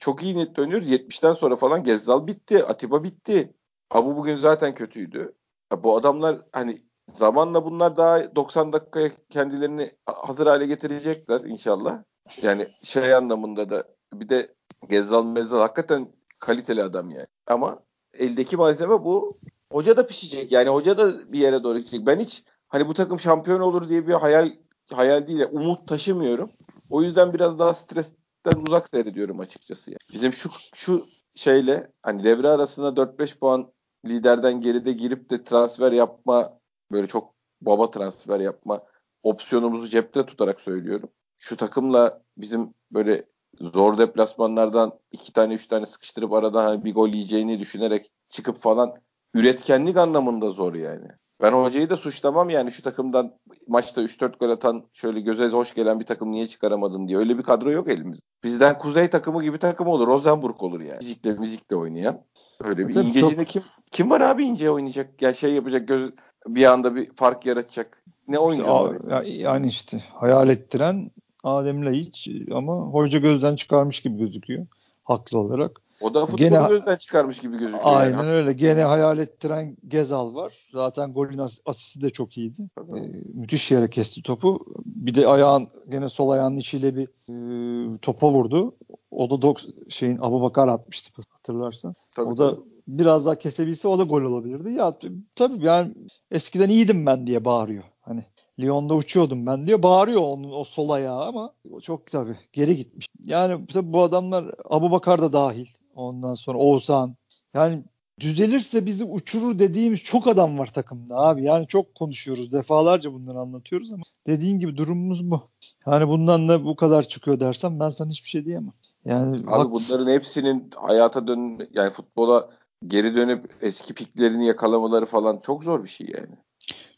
[0.00, 0.90] çok iyi niyetli oynuyoruz.
[0.90, 3.54] 70'ten sonra falan Gezzal bitti, Atiba bitti.
[3.90, 5.34] Abu bugün zaten kötüydü.
[5.72, 6.78] Ya bu adamlar hani
[7.12, 12.02] zamanla bunlar daha 90 dakikaya kendilerini hazır hale getirecekler inşallah.
[12.42, 14.54] Yani şey anlamında da bir de
[14.88, 17.26] Gezzal Mezzal hakikaten kaliteli adam yani.
[17.46, 17.78] Ama
[18.18, 19.38] eldeki malzeme bu.
[19.72, 20.52] Hoca da pişecek.
[20.52, 22.06] Yani hoca da bir yere doğru gidecek.
[22.06, 24.50] Ben hiç hani bu takım şampiyon olur diye bir hayal
[24.92, 25.44] hayal değil.
[25.50, 26.50] umut taşımıyorum.
[26.90, 29.90] O yüzden biraz daha stresten uzak seyrediyorum açıkçası.
[29.90, 29.98] Yani.
[30.12, 33.72] Bizim şu şu şeyle hani devre arasında 4-5 puan
[34.06, 36.58] liderden geride girip de transfer yapma
[36.94, 38.82] böyle çok baba transfer yapma
[39.22, 41.08] opsiyonumuzu cepte tutarak söylüyorum.
[41.38, 43.24] Şu takımla bizim böyle
[43.60, 48.94] zor deplasmanlardan iki tane üç tane sıkıştırıp aradan hani bir gol yiyeceğini düşünerek çıkıp falan
[49.34, 51.08] üretkenlik anlamında zor yani.
[51.44, 53.32] Ben hocayı da suçlamam yani şu takımdan
[53.68, 57.18] maçta 3-4 gol atan şöyle göze hoş gelen bir takım niye çıkaramadın diye.
[57.18, 58.24] Öyle bir kadro yok elimizde.
[58.44, 60.06] Bizden kuzey takımı gibi takım olur.
[60.06, 60.98] Rosenburg olur yani.
[60.98, 62.20] Fizikle müzikle oynayan.
[62.60, 63.46] Öyle bir Tabii çok...
[63.46, 65.22] kim kim var abi ince oynayacak?
[65.22, 66.10] Ya şey yapacak göz
[66.46, 68.04] bir anda bir fark yaratacak.
[68.28, 69.22] Ne oyuncu işte, var?
[69.22, 71.10] Yani işte hayal ettiren
[71.44, 74.66] Adem Laiç ama hoca gözden çıkarmış gibi gözüküyor.
[75.04, 75.80] Haklı olarak.
[76.04, 77.82] O da futbolu Gene, gözden çıkarmış gibi gözüküyor.
[77.84, 78.30] Aynen yani.
[78.30, 78.52] öyle.
[78.52, 80.52] Gene hayal ettiren Gezal var.
[80.72, 82.68] Zaten golün asisti de çok iyiydi.
[82.78, 83.00] Ee,
[83.34, 84.66] müthiş yere kesti topu.
[84.86, 88.74] Bir de ayağın gene sol ayağının içiyle bir e, topa vurdu.
[89.10, 91.94] O da dok şeyin Abu Bakar atmıştı hatırlarsan.
[92.16, 92.60] Tabii, o da tabii.
[92.88, 94.72] biraz daha kesebilse o da gol olabilirdi.
[94.72, 94.98] Ya
[95.36, 95.94] tabii yani
[96.30, 97.84] eskiden iyiydim ben diye bağırıyor.
[98.00, 98.24] Hani
[98.60, 99.82] Lyon'da uçuyordum ben diyor.
[99.82, 103.06] Bağırıyor onun o sol ayağı ama çok tabii geri gitmiş.
[103.24, 105.66] Yani bu adamlar Abu Bakar da dahil.
[105.94, 107.16] Ondan sonra Oğuzhan.
[107.54, 107.82] Yani
[108.20, 111.44] düzelirse bizi uçurur dediğimiz çok adam var takımda abi.
[111.44, 112.52] Yani çok konuşuyoruz.
[112.52, 115.40] Defalarca bunları anlatıyoruz ama dediğin gibi durumumuz bu.
[115.86, 118.72] Yani bundan da bu kadar çıkıyor dersem ben sana hiçbir şey diyemem.
[119.04, 119.98] Yani abi haklısın.
[119.98, 122.50] bunların hepsinin hayata dön yani futbola
[122.86, 126.36] geri dönüp eski piklerini yakalamaları falan çok zor bir şey yani.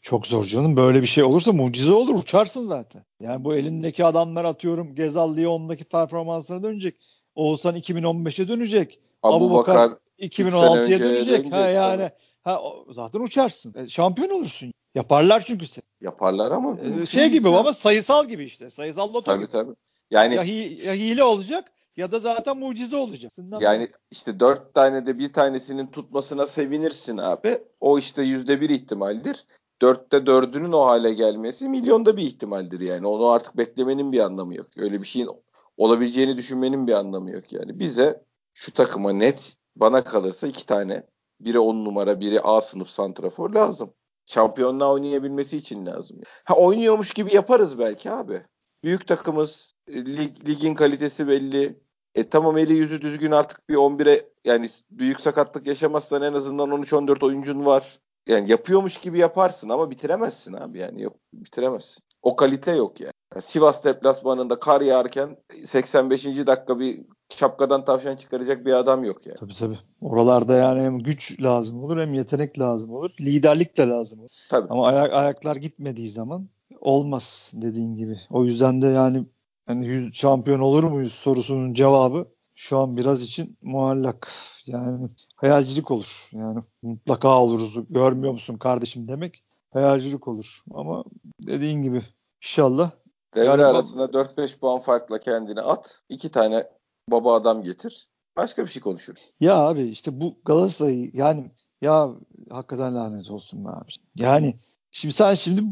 [0.01, 0.77] Çok zor canım.
[0.77, 2.15] Böyle bir şey olursa mucize olur.
[2.15, 3.03] Uçarsın zaten.
[3.19, 6.95] Yani bu elindeki adamlar atıyorum Gezal Lyon'daki performansına dönecek.
[7.37, 8.99] Oğuzhan 2015'e dönecek.
[9.23, 11.51] Abu, Bakar 2016'ya dönecek.
[11.51, 12.11] Ha yani
[12.43, 13.73] ha zaten uçarsın.
[13.77, 14.73] E, şampiyon olursun.
[14.95, 15.83] Yaparlar çünkü sen.
[16.01, 18.69] Yaparlar ama e, şey gibi ama sayısal gibi işte.
[18.69, 19.51] Sayısal loto tabii, gibi.
[19.51, 19.71] Tabii
[20.11, 23.31] Yani ya, hi, ya hile olacak ya da zaten mucize olacak.
[23.59, 27.59] Yani işte dört tane de bir tanesinin tutmasına sevinirsin abi.
[27.79, 29.45] O işte yüzde bir ihtimaldir.
[29.81, 33.07] Dörtte dördünün o hale gelmesi milyonda bir ihtimaldir yani.
[33.07, 34.67] Onu artık beklemenin bir anlamı yok.
[34.77, 35.29] Öyle bir şeyin
[35.77, 37.79] olabileceğini düşünmenin bir anlamı yok yani.
[37.79, 41.03] Bize şu takıma net bana kalırsa iki tane
[41.39, 43.93] biri on numara biri A sınıf santrafor lazım.
[44.25, 46.21] Şampiyonluğa oynayabilmesi için lazım.
[46.43, 48.41] Ha oynuyormuş gibi yaparız belki abi.
[48.83, 51.79] Büyük takımız, lig, ligin kalitesi belli.
[52.15, 57.25] E tamam eli yüzü düzgün artık bir 11'e yani büyük sakatlık yaşamazsan en azından 13-14
[57.25, 57.99] oyuncun var.
[58.27, 62.03] Yani yapıyormuş gibi yaparsın ama bitiremezsin abi yani yok bitiremezsin.
[62.21, 63.13] O kalite yok yani.
[63.39, 66.25] Sivas deplasmanında kar yağarken 85.
[66.25, 69.37] dakika bir şapkadan tavşan çıkaracak bir adam yok yani.
[69.37, 69.79] Tabii tabii.
[70.01, 73.11] Oralarda yani hem güç lazım olur hem yetenek lazım olur.
[73.19, 74.29] Liderlik de lazım olur.
[74.49, 74.67] Tabii.
[74.69, 76.47] Ama ayak, ayaklar gitmediği zaman
[76.81, 78.19] olmaz dediğin gibi.
[78.29, 79.25] O yüzden de yani
[79.69, 84.31] yani yüz, şampiyon olur muyuz sorusunun cevabı şu an biraz için muallak.
[84.65, 86.29] Yani hayalcilik olur.
[86.31, 87.77] Yani mutlaka oluruz.
[87.89, 90.63] Görmüyor musun kardeşim demek hayalcilik olur.
[90.73, 91.03] Ama
[91.47, 92.03] dediğin gibi
[92.43, 92.91] inşallah
[93.35, 96.01] Devre arasında 4-5 puan farkla kendini at.
[96.09, 96.67] iki tane
[97.11, 98.07] baba adam getir.
[98.37, 99.15] Başka bir şey konuşur.
[99.39, 102.09] Ya abi işte bu Galatasaray yani ya
[102.49, 103.91] hakikaten lanet olsun be abi.
[104.15, 104.55] Yani
[104.91, 105.63] şimdi sen şimdi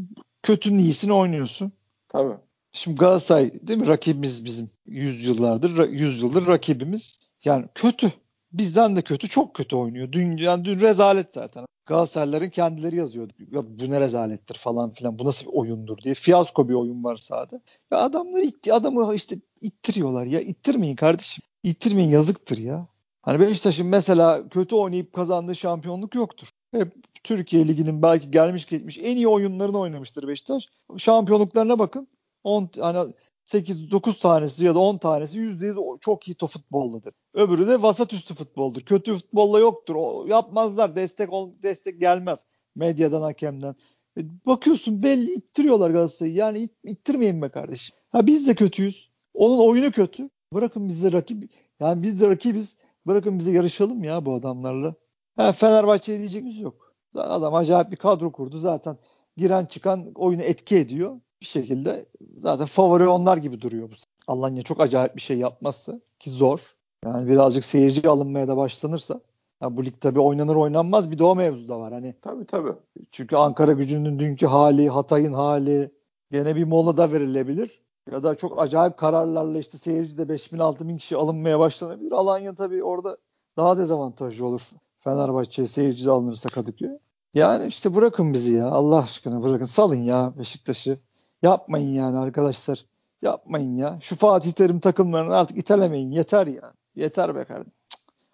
[0.42, 1.72] kötünün iyisini oynuyorsun.
[2.08, 2.34] Tabii.
[2.72, 7.20] Şimdi Galatasaray değil mi rakibimiz bizim 100 yıllardır 100 yıldır rakibimiz.
[7.44, 8.12] Yani kötü.
[8.52, 10.12] Bizden de kötü, çok kötü oynuyor.
[10.12, 11.66] Dün yani dün rezalet zaten.
[11.86, 13.32] Galatasaraylıların kendileri yazıyordu.
[13.52, 15.18] Ya bu ne rezalettir falan filan.
[15.18, 16.14] Bu nasıl bir oyundur diye.
[16.14, 17.60] Fiyasko bir oyun var sahada.
[17.90, 20.40] Ya adamlar itti, adamı işte ittiriyorlar ya.
[20.40, 21.44] ittirmeyin kardeşim.
[21.62, 22.88] İttirmeyin yazıktır ya.
[23.22, 26.50] Hani Beşiktaş'ın mesela kötü oynayıp kazandığı şampiyonluk yoktur.
[26.72, 26.94] Hep
[27.24, 30.68] Türkiye Ligi'nin belki gelmiş geçmiş en iyi oyunlarını oynamıştır Beşiktaş.
[30.96, 32.08] Şampiyonluklarına bakın.
[32.44, 33.12] 10 hani
[33.46, 37.14] 8-9 tanesi ya da 10 tanesi %100 çok iyi to futboldadır.
[37.34, 38.80] Öbürü de vasat üstü futboldur.
[38.80, 39.94] Kötü futbolla yoktur.
[39.94, 40.96] O yapmazlar.
[40.96, 43.74] Destek ol, destek gelmez medyadan hakemden.
[44.18, 46.34] E, bakıyorsun belli ittiriyorlar Galatasaray'ı.
[46.34, 47.96] Yani it, ittirmeyin be kardeşim.
[48.12, 49.10] Ha biz de kötüyüz.
[49.34, 50.30] Onun oyunu kötü.
[50.52, 51.50] Bırakın bizi rakip.
[51.80, 52.76] Yani biz de rakibiz.
[53.06, 54.94] Bırakın bizi yarışalım ya bu adamlarla.
[55.36, 56.94] Ha, Fenerbahçe'ye diyeceğimiz yok.
[57.14, 58.58] Adam acayip bir kadro kurdu.
[58.58, 58.98] Zaten
[59.36, 62.06] giren çıkan oyunu etki ediyor bir şekilde
[62.38, 63.94] zaten favori onlar gibi duruyor bu.
[64.26, 66.76] Alanya çok acayip bir şey yapmazsa ki zor.
[67.04, 69.20] Yani birazcık seyirci alınmaya da başlanırsa
[69.62, 71.92] ya bu lig tabii oynanır oynanmaz bir de o mevzu da var.
[71.92, 72.72] Hani tabii tabii.
[73.10, 75.90] Çünkü Ankara gücünün dünkü hali, Hatay'ın hali
[76.30, 77.82] gene bir mola da verilebilir.
[78.12, 82.12] Ya da çok acayip kararlarla işte seyirci de 5000 6000 kişi alınmaya başlanabilir.
[82.12, 83.16] Alanya tabii orada
[83.56, 84.70] daha dezavantajlı olur.
[85.00, 86.90] Fenerbahçe seyirci de alınırsa Kadıköy.
[87.34, 88.68] Yani işte bırakın bizi ya.
[88.68, 89.64] Allah aşkına bırakın.
[89.64, 90.98] Salın ya Beşiktaş'ı.
[91.46, 92.84] Yapmayın yani arkadaşlar.
[93.22, 93.98] Yapmayın ya.
[94.00, 96.10] Şu Fatih Terim takımlarını artık itelemeyin.
[96.10, 96.72] Yeter ya.
[96.94, 97.72] Yeter be kardeşim.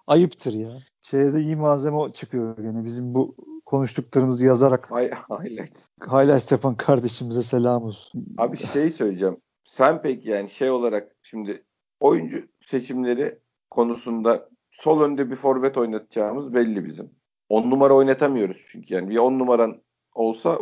[0.06, 0.70] Ayıptır ya.
[1.02, 2.84] Şeyde iyi malzeme çıkıyor gene.
[2.84, 4.90] Bizim bu konuştuklarımızı yazarak.
[4.90, 5.88] Highlight.
[6.00, 8.24] Highlight yapan kardeşimize selam olsun.
[8.38, 9.36] Abi şey söyleyeceğim.
[9.64, 11.64] Sen peki yani şey olarak şimdi
[12.00, 13.38] oyuncu seçimleri
[13.70, 17.10] konusunda sol önde bir forvet oynatacağımız belli bizim.
[17.48, 19.82] 10 numara oynatamıyoruz çünkü yani bir 10 numaran
[20.14, 20.58] olsa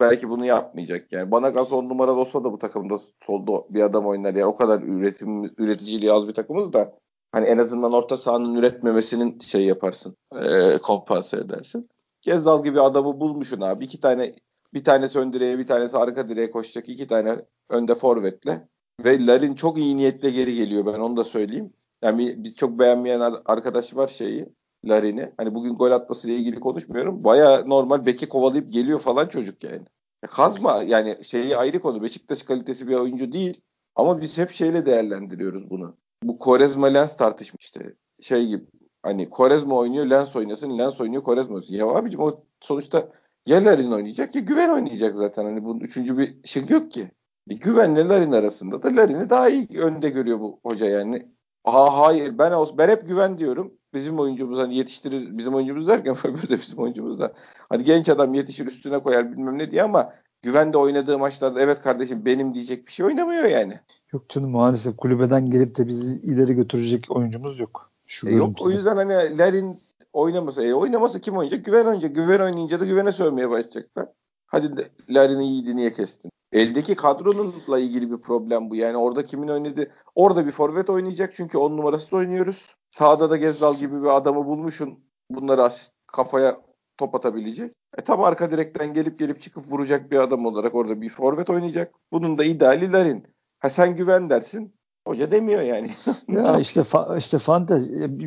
[0.00, 1.12] belki bunu yapmayacak.
[1.12, 4.34] Yani bana gaz on numara olsa da bu takımda solda bir adam oynar.
[4.34, 6.98] Yani o kadar üretim üreticiliği az bir takımız da
[7.32, 10.16] hani en azından orta sahanın üretmemesinin şey yaparsın.
[10.34, 11.88] E, kompanse edersin.
[12.22, 13.84] Gezdal gibi adamı bulmuşsun abi.
[13.84, 14.34] İki tane
[14.74, 16.88] bir tanesi ön direğe bir tanesi arka direğe koşacak.
[16.88, 17.36] iki tane
[17.70, 18.68] önde forvetle.
[19.04, 21.72] Ve Larin çok iyi niyetle geri geliyor ben onu da söyleyeyim.
[22.02, 24.48] Yani biz çok beğenmeyen arkadaş var şeyi.
[24.88, 25.32] Larin'i.
[25.36, 27.24] Hani bugün gol atmasıyla ilgili konuşmuyorum.
[27.24, 29.82] Baya normal beki kovalayıp geliyor falan çocuk yani.
[30.22, 32.02] Ya kazma yani şeyi ayrı konu.
[32.02, 33.60] Beşiktaş kalitesi bir oyuncu değil.
[33.96, 35.96] Ama biz hep şeyle değerlendiriyoruz bunu.
[36.22, 37.94] Bu Korezma Lens tartışmış işte.
[38.20, 38.64] Şey gibi
[39.02, 40.78] hani Korezma oynuyor Lens oynasın.
[40.78, 41.74] Lens oynuyor Korezma oynasın.
[41.74, 43.08] Ya abicim o sonuçta
[43.46, 45.44] ya Larin oynayacak ya Güven oynayacak zaten.
[45.44, 47.10] Hani bunun üçüncü bir şık yok ki.
[47.48, 51.28] Bir Güvenle Larin arasında da Larin'i daha iyi önde görüyor bu hoca yani.
[51.64, 56.48] Aa hayır ben ben hep güven diyorum bizim oyuncumuz hani yetiştirir bizim oyuncumuz derken öbürü
[56.48, 57.32] de bizim oyuncumuz da
[57.68, 62.24] hani genç adam yetişir üstüne koyar bilmem ne diye ama güvende oynadığı maçlarda evet kardeşim
[62.24, 63.80] benim diyecek bir şey oynamıyor yani.
[64.12, 67.90] Yok canım maalesef kulübeden gelip de bizi ileri götürecek oyuncumuz yok.
[68.06, 69.80] Şu e yok o yüzden hani Larin
[70.12, 71.64] oynamasa e, oynamasa kim oynayacak?
[71.64, 72.14] Güven oynayacak.
[72.14, 74.08] Güven oynayınca da güvene sövmeye başlayacaklar.
[74.46, 76.30] Hadi de, Larin'i iyiydi niye kestin?
[76.52, 78.76] Eldeki kadronunla ilgili bir problem bu.
[78.76, 79.90] Yani orada kimin oynadı?
[80.14, 82.76] Orada bir forvet oynayacak çünkü on numarası oynuyoruz.
[82.92, 84.98] Sağda da Gezdal gibi bir adamı bulmuşsun.
[85.30, 86.60] Bunları asist, kafaya
[86.96, 87.72] top atabilecek.
[87.98, 91.94] E tam arka direkten gelip gelip çıkıp vuracak bir adam olarak orada bir forvet oynayacak.
[92.12, 93.26] Bunun da ideali Larin.
[93.58, 94.74] Ha sen güven dersin.
[95.06, 95.90] Hoca demiyor yani.
[96.28, 97.80] ya işte fa- işte Fante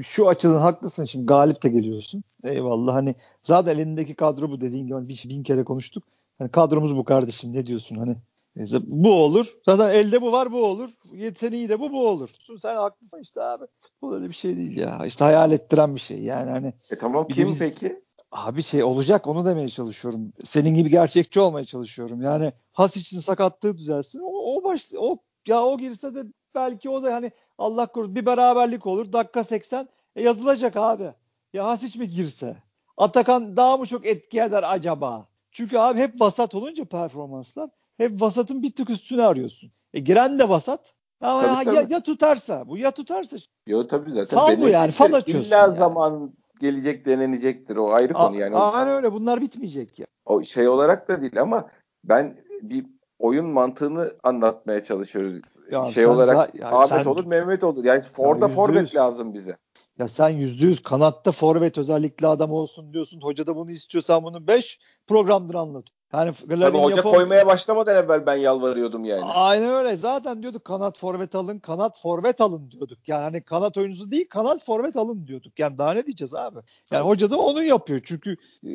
[0.03, 2.23] şu açıdan haklısın şimdi galip de geliyorsun.
[2.43, 6.03] Eyvallah hani zaten elindeki kadro bu dediğin gibi bin kere konuştuk.
[6.37, 8.15] Hani kadromuz bu kardeşim ne diyorsun hani
[8.63, 9.57] İşte bu olur.
[9.65, 10.89] Zaten elde bu var bu olur.
[11.13, 12.29] Yeteneği de bu bu olur.
[12.61, 13.65] Sen haklısın işte abi.
[13.81, 15.05] Futbol öyle bir şey değil ya.
[15.05, 16.23] İşte hayal ettiren bir şey.
[16.23, 16.73] Yani hani.
[16.89, 18.03] E tamam kim biz, peki?
[18.31, 20.33] Abi şey olacak onu demeye çalışıyorum.
[20.43, 22.21] Senin gibi gerçekçi olmaya çalışıyorum.
[22.21, 24.19] Yani Has için sakatlığı düzelsin.
[24.19, 26.23] O, o baş o ya o girse de
[26.55, 29.13] belki o da hani Allah korusun bir beraberlik olur.
[29.13, 31.11] Dakika 80 e, yazılacak abi.
[31.53, 32.57] Ya Hasic mi girse?
[32.97, 35.27] Atakan daha mı çok etki eder acaba?
[35.51, 39.71] Çünkü abi hep vasat olunca performanslar hep vasatın bir tık üstüne arıyorsun.
[39.93, 40.93] E giren de vasat.
[41.21, 41.75] Ama tabii, ya, tabii.
[41.75, 43.37] ya, ya tutarsa bu ya tutarsa.
[43.67, 44.37] Yo tabii zaten.
[44.37, 45.47] Fal bu yani fal açıyorsun.
[45.47, 45.75] İlla yani.
[45.75, 48.55] zaman gelecek denenecektir o ayrı konu yani.
[48.55, 50.05] Aynen öyle bunlar bitmeyecek ya.
[50.25, 51.69] O şey olarak da değil ama
[52.03, 52.85] ben bir
[53.19, 55.41] oyun mantığını anlatmaya çalışıyoruz.
[55.71, 57.83] Ya şey olarak yani Ahmet sen, olur Mehmet olur.
[57.85, 59.57] Yani orada forvet lazım bize.
[59.99, 63.21] Ya sen yüzde yüz kanatta forvet özellikle adam olsun diyorsun.
[63.21, 65.85] Hoca da bunu istiyorsan bunu 5 programdır anlat.
[66.13, 67.15] Yani Tabii hoca yapalım.
[67.15, 69.23] koymaya başlamadan evvel ben yalvarıyordum yani.
[69.23, 69.97] Aynen öyle.
[69.97, 72.99] Zaten diyorduk kanat forvet alın, kanat forvet alın diyorduk.
[73.07, 75.59] Yani kanat oyuncusu değil, kanat forvet alın diyorduk.
[75.59, 76.59] Yani daha ne diyeceğiz abi?
[76.91, 78.01] Yani hoca da onu yapıyor.
[78.05, 78.69] Çünkü e,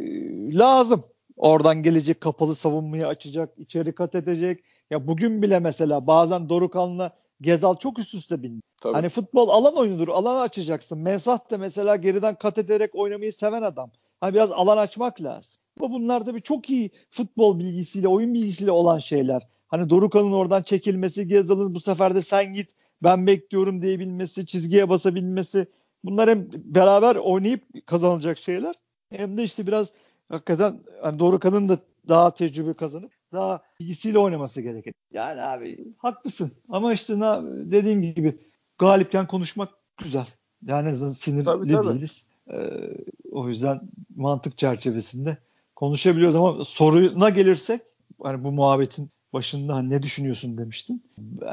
[0.58, 1.04] lazım.
[1.36, 4.64] Oradan gelecek kapalı savunmayı açacak, içeri kat edecek.
[4.90, 8.60] Ya bugün bile mesela bazen Dorukan'la Gezal çok üst üste bindi.
[8.82, 8.94] Tabii.
[8.94, 10.08] Hani futbol alan oyunudur.
[10.08, 10.98] Alan açacaksın.
[10.98, 13.90] Mensah da mesela geriden kat ederek oynamayı seven adam.
[14.20, 15.59] Hani biraz alan açmak lazım.
[15.80, 19.48] Ama bunlar da bir çok iyi futbol bilgisiyle, oyun bilgisiyle olan şeyler.
[19.68, 22.68] Hani Dorukan'ın oradan çekilmesi, Gezal'ın bu sefer de sen git
[23.02, 25.66] ben bekliyorum diyebilmesi, çizgiye basabilmesi.
[26.04, 28.74] Bunlar hem beraber oynayıp kazanılacak şeyler.
[29.10, 29.92] Hem de işte biraz
[30.28, 34.94] hakikaten hani Dorukan'ın da daha tecrübe kazanıp daha bilgisiyle oynaması gerekir.
[35.12, 36.52] Yani abi haklısın.
[36.68, 37.14] Ama işte
[37.50, 38.38] dediğim gibi
[38.78, 40.26] galipken konuşmak güzel.
[40.66, 41.88] Yani sinirli tabii, tabii.
[41.88, 42.26] değiliz.
[42.52, 42.56] Ee,
[43.32, 43.80] o yüzden
[44.16, 45.36] mantık çerçevesinde
[45.80, 47.80] konuşabiliyoruz ama soruna gelirsek
[48.22, 51.02] hani bu muhabbetin başında hani ne düşünüyorsun demiştim.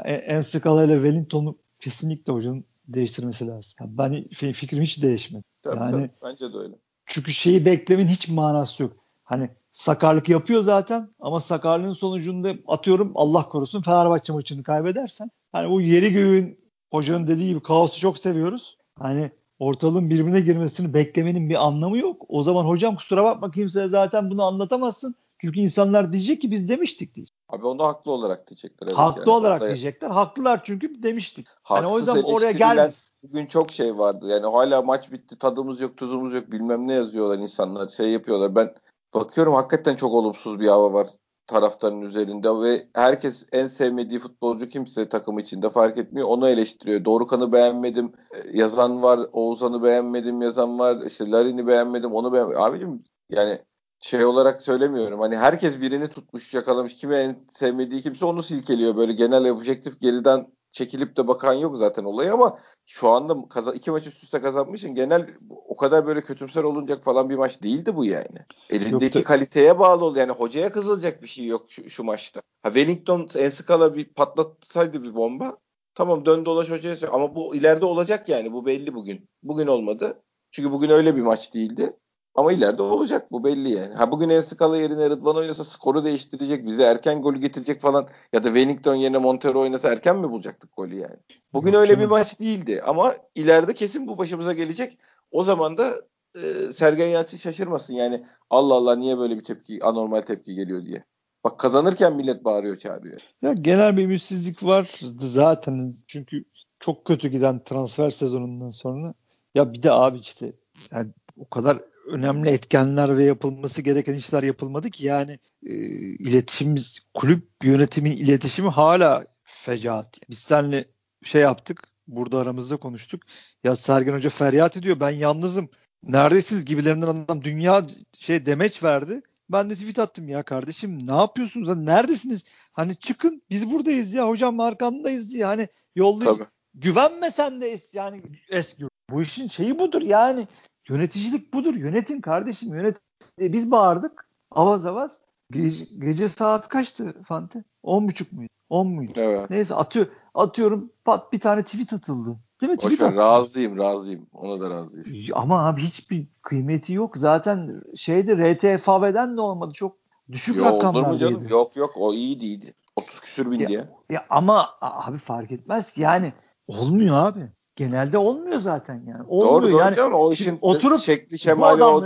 [0.04, 3.76] En skala ile Wellington'u kesinlikle hocanın değiştirmesi lazım.
[3.80, 5.44] Yani ben fikrim hiç değişmedi.
[5.62, 6.74] Tabii, yani, tabii, bence de öyle.
[7.06, 8.96] Çünkü şeyi beklemin hiç manası yok.
[9.24, 15.80] Hani sakarlık yapıyor zaten ama sakarlığın sonucunda atıyorum Allah korusun Fenerbahçe maçını kaybedersen hani bu
[15.80, 16.60] yeri göğün
[16.90, 18.78] hocanın dediği gibi kaosu çok seviyoruz.
[18.98, 22.24] Hani ortalığın birbirine girmesini beklemenin bir anlamı yok.
[22.28, 25.14] O zaman hocam kusura bakma kimseye zaten bunu anlatamazsın.
[25.40, 27.36] Çünkü insanlar diyecek ki biz demiştik diyecek.
[27.48, 28.86] Abi onu haklı olarak diyecekler.
[28.86, 29.30] Evet haklı yani.
[29.30, 30.10] olarak Hatta diyecekler.
[30.10, 31.46] Haklılar çünkü demiştik.
[31.62, 33.12] Haksız yani o yüzden oraya gelmez.
[33.22, 34.26] Bugün çok şey vardı.
[34.28, 38.54] Yani hala maç bitti tadımız yok tuzumuz yok bilmem ne yazıyorlar insanlar şey yapıyorlar.
[38.54, 38.74] Ben
[39.14, 41.08] bakıyorum hakikaten çok olumsuz bir hava var
[41.48, 46.28] taraftarın üzerinde ve herkes en sevmediği futbolcu kimse takım içinde fark etmiyor.
[46.28, 47.04] Onu eleştiriyor.
[47.04, 49.20] Dorukan'ı beğenmedim e, yazan var.
[49.32, 51.02] Oğuzhan'ı beğenmedim yazan var.
[51.06, 52.62] İşte Larin'i beğenmedim onu beğenmedim.
[52.62, 53.58] Abicim yani
[54.00, 55.20] şey olarak söylemiyorum.
[55.20, 56.96] Hani herkes birini tutmuş yakalamış.
[56.96, 58.96] Kimi en sevmediği kimse onu silkeliyor.
[58.96, 60.46] Böyle genel objektif geriden
[60.78, 64.94] çekilip de bakan yok zaten olayı ama şu anda kaza, iki maç üst üste kazanmışın
[64.94, 68.38] genel o kadar böyle kötümser olunacak falan bir maç değildi bu yani.
[68.70, 69.24] Elindeki Yoktu.
[69.24, 72.42] kaliteye bağlı ol yani hocaya kızılacak bir şey yok şu, şu maçta.
[72.62, 75.58] Ha Wellington Enskala bir patlatsaydı bir bomba
[75.94, 79.28] tamam dön dolaş hocaya ama bu ileride olacak yani bu belli bugün.
[79.42, 80.22] Bugün olmadı.
[80.50, 81.92] Çünkü bugün öyle bir maç değildi.
[82.38, 83.94] Ama ileride olacak bu belli yani.
[83.94, 88.48] Ha bugün Enskala yerine Rıdvan oynasa skoru değiştirecek, bize erken golü getirecek falan ya da
[88.48, 91.16] Wellington yerine Montero oynasa erken mi bulacaktık golü yani?
[91.52, 92.04] Bugün Yok, öyle canım.
[92.04, 94.98] bir maç değildi ama ileride kesin bu başımıza gelecek.
[95.30, 96.02] O zaman da
[96.34, 101.04] e, Sergen Yalçın şaşırmasın yani Allah Allah niye böyle bir tepki anormal tepki geliyor diye.
[101.44, 103.20] Bak kazanırken millet bağırıyor çağırıyor.
[103.42, 106.44] Ya genel bir ümitsizlik var zaten çünkü
[106.80, 109.14] çok kötü giden transfer sezonundan sonra.
[109.54, 110.52] Ya bir de abi işte
[110.92, 117.48] yani o kadar önemli etkenler ve yapılması gereken işler yapılmadı ki yani e, iletişimimiz kulüp
[117.62, 120.18] yönetimin iletişimi hala fecaat.
[120.30, 120.84] Biz seninle
[121.24, 123.22] şey yaptık burada aramızda konuştuk.
[123.64, 125.68] Ya Sergen Hoca feryat ediyor ben yalnızım.
[126.02, 127.86] Neredesiniz gibilerinden adam dünya
[128.18, 129.22] şey demeç verdi.
[129.50, 131.68] Ben de tweet attım ya kardeşim ne yapıyorsunuz?
[131.68, 132.44] Hani neredesiniz?
[132.72, 135.44] Hani çıkın biz buradayız ya hocam arkandayız diye.
[135.44, 136.36] Hani yolda
[136.74, 138.84] güvenme sen de es, yani eski.
[139.10, 140.48] Bu işin şeyi budur yani.
[140.88, 141.74] Yöneticilik budur.
[141.74, 142.74] Yönetin kardeşim.
[142.74, 143.00] Yönet.
[143.40, 144.28] E, biz bağırdık.
[144.50, 145.20] Avaz avaz.
[145.50, 147.64] Gece, gece saat kaçtı Fante?
[147.84, 148.50] 10.30 muydu?
[148.70, 149.12] 10 muydu?
[149.16, 149.50] Evet.
[149.50, 152.36] Neyse atıyor, atıyorum pat bir tane tweet atıldı.
[152.60, 152.76] Değil mi?
[152.76, 154.26] Boş tweet ver, razıyım razıyım.
[154.32, 155.28] Ona da razıyım.
[155.32, 157.16] Ama abi hiçbir kıymeti yok.
[157.18, 159.72] Zaten şeyde RTFAV'den de olmadı.
[159.72, 159.96] Çok
[160.32, 161.18] düşük Yo, rakamlardaydı.
[161.18, 161.48] Canım?
[161.48, 162.74] Yok yok o iyi değildi.
[162.96, 163.84] 30 küsür bin ya, diye.
[164.10, 166.32] Ya ama abi fark etmez ki yani
[166.66, 169.22] olmuyor abi genelde olmuyor zaten yani.
[169.28, 169.96] Olmuyor doğru doğru yani.
[169.96, 172.04] canım o işin oturup şekli şemali bu,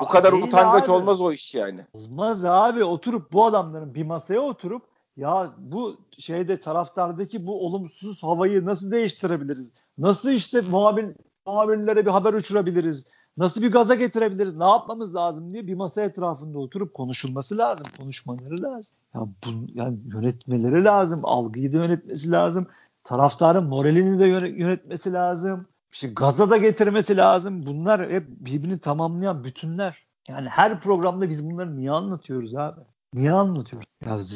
[0.00, 0.92] bu kadar utangaç abi.
[0.92, 1.80] olmaz o iş yani.
[1.92, 4.82] Olmaz abi oturup bu adamların bir masaya oturup
[5.16, 9.66] Ya bu şeyde taraftardaki bu olumsuz havayı nasıl değiştirebiliriz?
[9.98, 11.06] Nasıl işte muhabir,
[11.46, 13.04] muhabirlere bir haber uçurabiliriz?
[13.36, 14.56] Nasıl bir gaza getirebiliriz?
[14.56, 17.86] Ne yapmamız lazım diye bir masa etrafında oturup konuşulması lazım.
[17.98, 18.94] Konuşmaları lazım.
[19.14, 21.20] Ya bu, yani yönetmeleri lazım.
[21.24, 22.66] Algıyı da yönetmesi lazım.
[23.04, 25.66] Taraftarın moralini de yönetmesi lazım.
[25.92, 27.66] İşte gaza da getirmesi lazım.
[27.66, 30.06] Bunlar hep birbirini tamamlayan bütünler.
[30.28, 32.80] Yani her programda biz bunları niye anlatıyoruz abi?
[33.14, 33.86] Niye anlatıyoruz?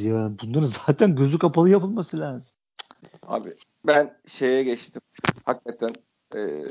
[0.03, 2.57] Ya, bunların zaten gözü kapalı yapılması lazım.
[3.23, 3.55] Abi
[3.87, 5.03] ben şeye geçtim.
[5.45, 5.91] Hakikaten
[6.37, 6.65] e,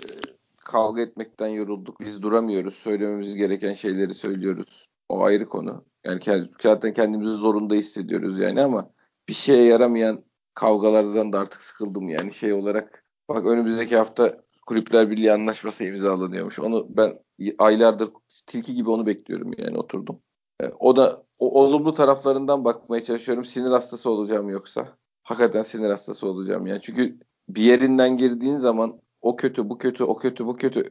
[0.58, 2.00] kavga etmekten yorulduk.
[2.00, 2.74] Biz duramıyoruz.
[2.74, 4.90] Söylememiz gereken şeyleri söylüyoruz.
[5.10, 5.86] O ayrı konu.
[6.06, 6.22] Yani
[6.62, 8.90] zaten kendimizi zorunda hissediyoruz yani ama
[9.30, 10.27] bir şeye yaramayan
[10.58, 13.04] kavgalardan da artık sıkıldım yani şey olarak.
[13.30, 16.60] Bak önümüzdeki hafta Kulüpler Birliği anlaşması imzalanıyormuş.
[16.60, 17.14] Onu ben
[17.60, 18.10] aylardır
[18.48, 20.22] tilki gibi onu bekliyorum yani oturdum.
[20.62, 23.46] E, o da o olumlu taraflarından bakmaya çalışıyorum.
[23.46, 24.98] Sinir hastası olacağım yoksa.
[25.24, 26.82] Hakikaten sinir hastası olacağım yani.
[26.82, 30.90] Çünkü bir yerinden girdiğin zaman o kötü, bu kötü, o kötü, bu kötü.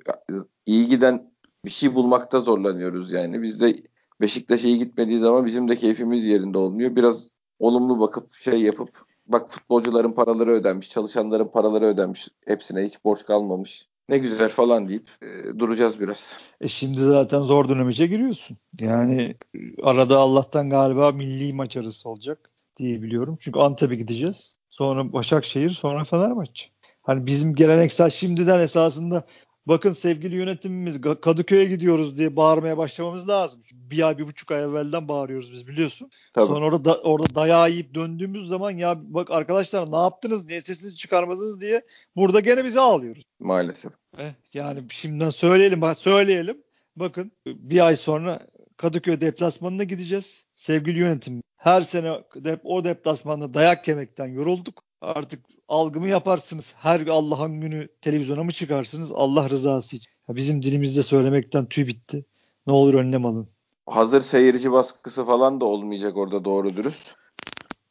[0.66, 1.32] iyi giden
[1.64, 3.42] bir şey bulmakta zorlanıyoruz yani.
[3.42, 3.74] Biz de
[4.20, 6.96] Beşiktaş iyi gitmediği zaman bizim de keyfimiz yerinde olmuyor.
[6.96, 12.28] Biraz olumlu bakıp şey yapıp bak futbolcuların paraları ödenmiş, çalışanların paraları ödenmiş.
[12.46, 13.88] Hepsine hiç borç kalmamış.
[14.08, 16.36] Ne güzel falan deyip e, duracağız biraz.
[16.60, 18.56] E şimdi zaten zor dönemece giriyorsun.
[18.80, 19.36] Yani
[19.82, 23.36] arada Allah'tan galiba milli maç arası olacak diye biliyorum.
[23.40, 24.56] Çünkü Antep'e gideceğiz.
[24.70, 26.66] Sonra Başakşehir, sonra Fenerbahçe.
[27.02, 29.26] Hani bizim geleneksel şimdiden esasında
[29.66, 33.60] bakın sevgili yönetimimiz Kadıköy'e gidiyoruz diye bağırmaya başlamamız lazım.
[33.66, 36.10] Çünkü bir ay bir buçuk ay evvelden bağırıyoruz biz biliyorsun.
[36.32, 36.46] Tabii.
[36.46, 40.96] Sonra orada da, orada dayağı yiyip döndüğümüz zaman ya bak arkadaşlar ne yaptınız niye sesinizi
[40.96, 41.82] çıkarmadınız diye
[42.16, 43.24] burada gene bizi ağlıyoruz.
[43.40, 43.92] Maalesef.
[44.18, 46.62] Eh, yani şimdiden söyleyelim bak söyleyelim.
[46.96, 50.46] Bakın bir ay sonra Kadıköy deplasmanına gideceğiz.
[50.54, 54.82] Sevgili yönetim her sene dep o deplasmanda dayak yemekten yorulduk.
[55.00, 56.74] Artık algımı yaparsınız.
[56.76, 59.12] Her Allah'ın günü televizyona mı çıkarsınız?
[59.12, 60.12] Allah rızası için.
[60.28, 62.24] Ya bizim dilimizde söylemekten tüy bitti.
[62.66, 63.48] Ne olur önlem alın.
[63.86, 67.14] Hazır seyirci baskısı falan da olmayacak orada doğru dürüst.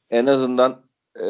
[0.10, 0.82] En azından
[1.20, 1.28] e,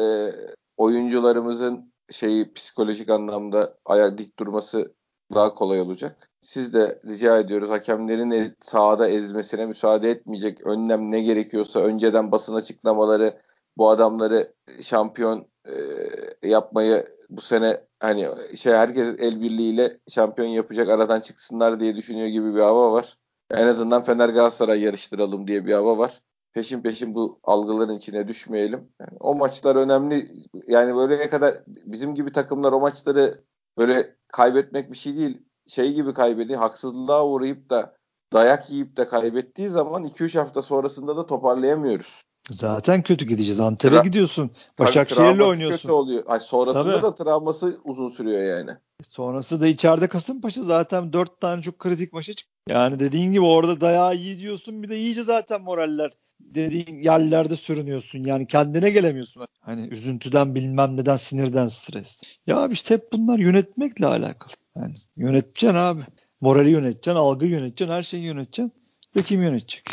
[0.76, 4.94] oyuncularımızın şeyi psikolojik anlamda aya dik durması
[5.34, 6.30] daha kolay olacak.
[6.40, 12.54] Siz de rica ediyoruz hakemlerin ez, sahada ezmesine müsaade etmeyecek önlem ne gerekiyorsa önceden basın
[12.54, 13.40] açıklamaları
[13.76, 21.20] bu adamları şampiyon e, yapmayı bu sene hani şey herkes el birliğiyle şampiyon yapacak aradan
[21.20, 23.18] çıksınlar diye düşünüyor gibi bir hava var.
[23.50, 26.20] En azından Fener Galatasaray yarıştıralım diye bir hava var.
[26.52, 28.88] Peşin peşin bu algıların içine düşmeyelim.
[29.00, 30.30] Yani o maçlar önemli.
[30.68, 33.44] Yani böyle ne kadar bizim gibi takımlar o maçları
[33.78, 35.42] böyle kaybetmek bir şey değil.
[35.66, 36.58] Şey gibi kaybediyor.
[36.58, 37.96] Haksızlığa uğrayıp da
[38.32, 42.25] dayak yiyip de kaybettiği zaman 2-3 hafta sonrasında da toparlayamıyoruz.
[42.50, 43.60] Zaten kötü gideceğiz.
[43.60, 44.50] Antep'e Tra- gidiyorsun.
[44.78, 45.78] Başakşehir'le oynuyorsun.
[45.78, 46.24] kötü oluyor.
[46.26, 47.02] Ay sonrasında Tabii.
[47.02, 48.70] da travması uzun sürüyor yani.
[49.10, 52.48] Sonrası da içeride Kasımpaşa zaten dört tane çok kritik maça çık.
[52.68, 58.24] Yani dediğin gibi orada dayağı iyi diyorsun bir de iyice zaten moraller dediğin yerlerde sürünüyorsun.
[58.24, 59.46] Yani kendine gelemiyorsun.
[59.60, 62.22] Hani üzüntüden bilmem neden sinirden stres.
[62.46, 64.52] Ya işte hep bunlar yönetmekle alakalı.
[64.76, 66.02] Yani yöneteceksin abi.
[66.40, 68.72] Morali yöneteceksin, algı yöneteceksin, her şeyi yöneteceksin.
[69.16, 69.84] Ve kim yönetecek?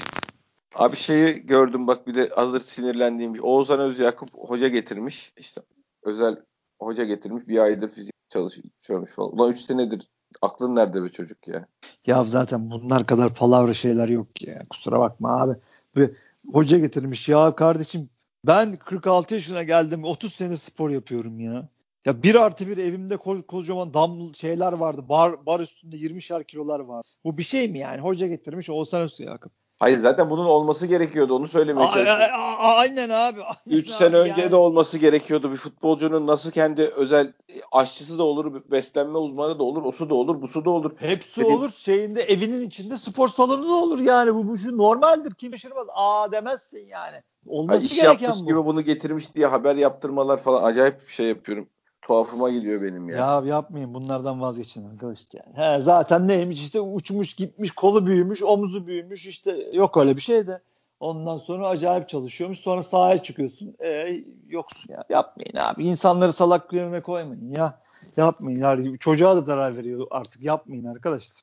[0.76, 5.34] Abi şeyi gördüm bak bir de hazır sinirlendiğim bir Oğuzhan Özyakup hoca getirmiş.
[5.38, 5.62] İşte
[6.04, 6.36] özel
[6.80, 7.48] hoca getirmiş.
[7.48, 9.34] Bir aydır fizik çalışıyormuş falan.
[9.34, 10.10] Ulan 3 senedir
[10.42, 11.68] aklın nerede be çocuk ya?
[12.06, 14.66] Ya zaten bunlar kadar palavra şeyler yok ya.
[14.70, 15.54] Kusura bakma abi.
[15.96, 16.12] Bir
[16.52, 18.10] hoca getirmiş ya kardeşim
[18.48, 21.70] ben 46 yaşına geldim 30 sene spor yapıyorum ya.
[22.06, 25.10] Ya bir artı bir evimde ko- kocaman dam şeyler vardı.
[25.10, 27.06] Bar, bar üstünde 20'şer kilolar var.
[27.24, 28.02] Bu bir şey mi yani?
[28.02, 29.63] Hoca getirmiş Oğuzhan Özyakup.
[29.80, 32.36] Hayır zaten bunun olması gerekiyordu onu söylemeye çalışıyorum.
[32.60, 33.40] Aynen abi.
[33.68, 34.52] 3 sene önce yani.
[34.52, 35.52] de olması gerekiyordu.
[35.52, 37.34] Bir futbolcunun nasıl kendi özel
[37.72, 40.92] aşçısı da olur, beslenme uzmanı da olur, osu da olur, busu da olur.
[41.00, 41.58] Hepsi Dediğim...
[41.58, 41.72] olur.
[41.72, 44.36] Şeyinde evinin içinde spor salonu da olur yani.
[44.36, 45.34] Bu, bu şu normaldir.
[45.34, 45.88] Kim şaşırmaz.
[45.94, 47.24] Aa demezsin yani.
[47.48, 48.46] Olması ha, iş gereken yapmış bu.
[48.46, 51.70] gibi bunu getirmiş diye haber yaptırmalar falan acayip bir şey yapıyorum
[52.08, 53.18] tuhafıma gidiyor benim ya.
[53.18, 55.42] Ya yapmayın bunlardan vazgeçin arkadaşlar.
[55.46, 55.78] Yani.
[55.78, 60.48] He, zaten neymiş işte uçmuş gitmiş kolu büyümüş omuzu büyümüş işte yok öyle bir şey
[60.48, 60.62] de.
[61.00, 62.60] Ondan sonra acayip çalışıyormuş.
[62.60, 63.76] Sonra sahaya çıkıyorsun.
[63.80, 65.04] E, yoksun ya.
[65.10, 65.86] Yapmayın abi.
[65.86, 67.80] İnsanları salak yerine koymayın ya.
[68.18, 68.60] Yapmayın.
[68.60, 70.44] Yani çocuğa da zarar veriyor artık.
[70.44, 71.42] Yapmayın arkadaşlar.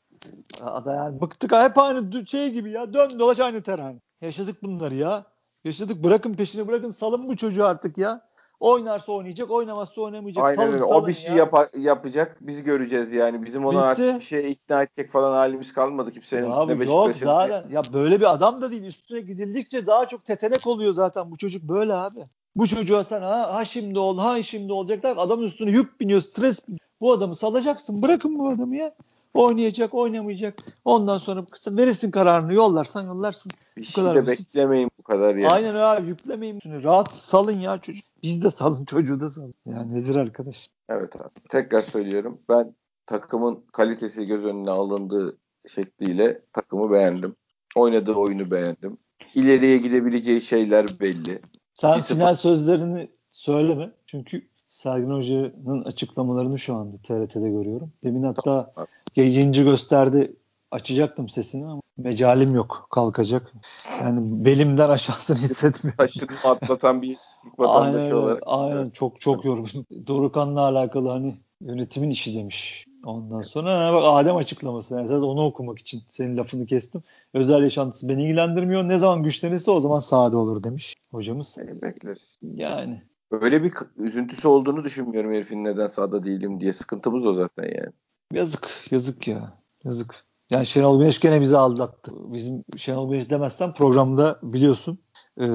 [0.61, 2.93] Ada yani bıktık hep aynı şey gibi ya.
[2.93, 3.97] Dön dolaş aynı terane.
[4.21, 5.25] Yaşadık bunları ya.
[5.65, 6.05] Yaşadık.
[6.05, 6.91] Bırakın peşini bırakın.
[6.91, 8.30] Salın bu çocuğu artık ya.
[8.61, 10.45] Oynarsa oynayacak, oynamazsa oynamayacak.
[10.45, 10.85] Aynen salın, öyle.
[10.85, 12.37] o bir şey yap yapacak.
[12.41, 13.45] Biz göreceğiz yani.
[13.45, 13.85] Bizim onu Bitti.
[13.85, 16.51] artık bir şeye ikna edecek falan halimiz kalmadı kimsenin.
[16.51, 17.65] Abi yok zaten.
[17.71, 18.85] Ya böyle bir adam da değil.
[18.85, 21.31] Üstüne gidildikçe daha çok tetenek oluyor zaten.
[21.31, 22.21] Bu çocuk böyle abi.
[22.57, 26.69] Bu çocuğa sen ha, ha şimdi ol ha şimdi olacaklar adamın üstüne yük biniyor stres
[26.69, 26.81] biniyor.
[27.01, 28.95] Bu adamı salacaksın bırakın bu adamı ya.
[29.35, 30.55] Oynayacak oynamayacak.
[30.85, 33.53] Ondan sonra kısa verirsin kararını yollarsan yollarsın.
[33.77, 34.49] Bir bu şey kadar de basit.
[34.49, 35.51] beklemeyin bu kadar ya.
[35.51, 36.61] Aynen abi yüklemeyin.
[36.65, 38.10] Rahat salın ya çocuk.
[38.23, 39.55] Biz de salın çocuğu da salın.
[39.67, 40.69] Ya nedir arkadaş?
[40.89, 41.49] Evet abi.
[41.51, 42.39] Tekrar söylüyorum.
[42.49, 42.75] Ben
[43.07, 47.35] takımın kalitesi göz önüne alındığı şekliyle takımı beğendim.
[47.77, 48.99] Oynadığı oyunu beğendim.
[49.35, 51.43] İleriye gidebileceği şeyler belli.
[51.75, 53.93] Sen Bir final sözlerini söyleme.
[54.07, 57.93] Çünkü Sergin Hoca'nın açıklamalarını şu anda TRT'de görüyorum.
[58.05, 58.87] Demin hatta tamam.
[59.17, 60.37] yayıncı gösterdi.
[60.71, 63.53] Açacaktım sesini ama mecalim yok kalkacak.
[64.01, 66.07] Yani belimden aşağısını hissetmiyorum.
[66.07, 67.19] Taşını atlatan bir
[67.59, 68.43] vatandaş aynen, olarak.
[68.47, 69.87] Aynen çok çok yorgun.
[70.07, 72.87] Dorukan'la alakalı hani yönetimin işi demiş.
[73.05, 74.95] Ondan sonra bak Adem açıklaması.
[74.95, 77.03] Yani zaten onu okumak için senin lafını kestim.
[77.35, 78.89] Özel yaşantısı beni ilgilendirmiyor.
[78.89, 81.57] Ne zaman güçlenirse o zaman sade olur demiş hocamız.
[81.59, 82.39] Yani bekleriz.
[82.43, 83.03] Yani.
[83.31, 86.73] Öyle bir üzüntüsü olduğunu düşünmüyorum herifin neden sahada değilim diye.
[86.73, 87.93] Sıkıntımız o zaten yani.
[88.33, 88.69] Yazık.
[88.91, 89.53] Yazık ya.
[89.85, 90.25] Yazık.
[90.51, 92.13] Yani Şenol Güneş gene bizi aldattı.
[92.17, 94.99] Bizim Şenol Güneş demezsen programda biliyorsun
[95.39, 95.47] ee,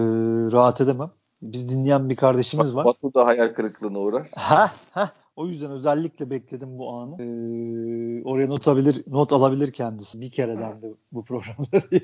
[0.51, 1.11] rahat edemem.
[1.41, 2.85] Biz dinleyen bir kardeşimiz var.
[2.85, 4.27] Batu da hayal kırıklığına uğrar.
[4.35, 5.11] Ha ha.
[5.35, 7.21] O yüzden özellikle bekledim bu anı.
[7.21, 10.21] Ee, oraya not alabilir, not alabilir kendisi.
[10.21, 11.83] Bir kereden de bu programları.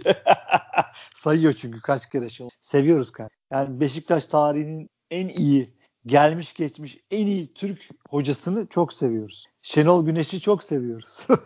[1.16, 3.40] Sayıyor çünkü kaç kere şey Seviyoruz kardeşim.
[3.52, 5.74] Yani Beşiktaş tarihinin en iyi
[6.06, 9.46] gelmiş geçmiş en iyi Türk hocasını çok seviyoruz.
[9.62, 11.28] Şenol Güneş'i çok seviyoruz.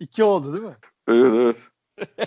[0.00, 0.76] İki oldu değil mi?
[1.08, 1.56] Evet evet.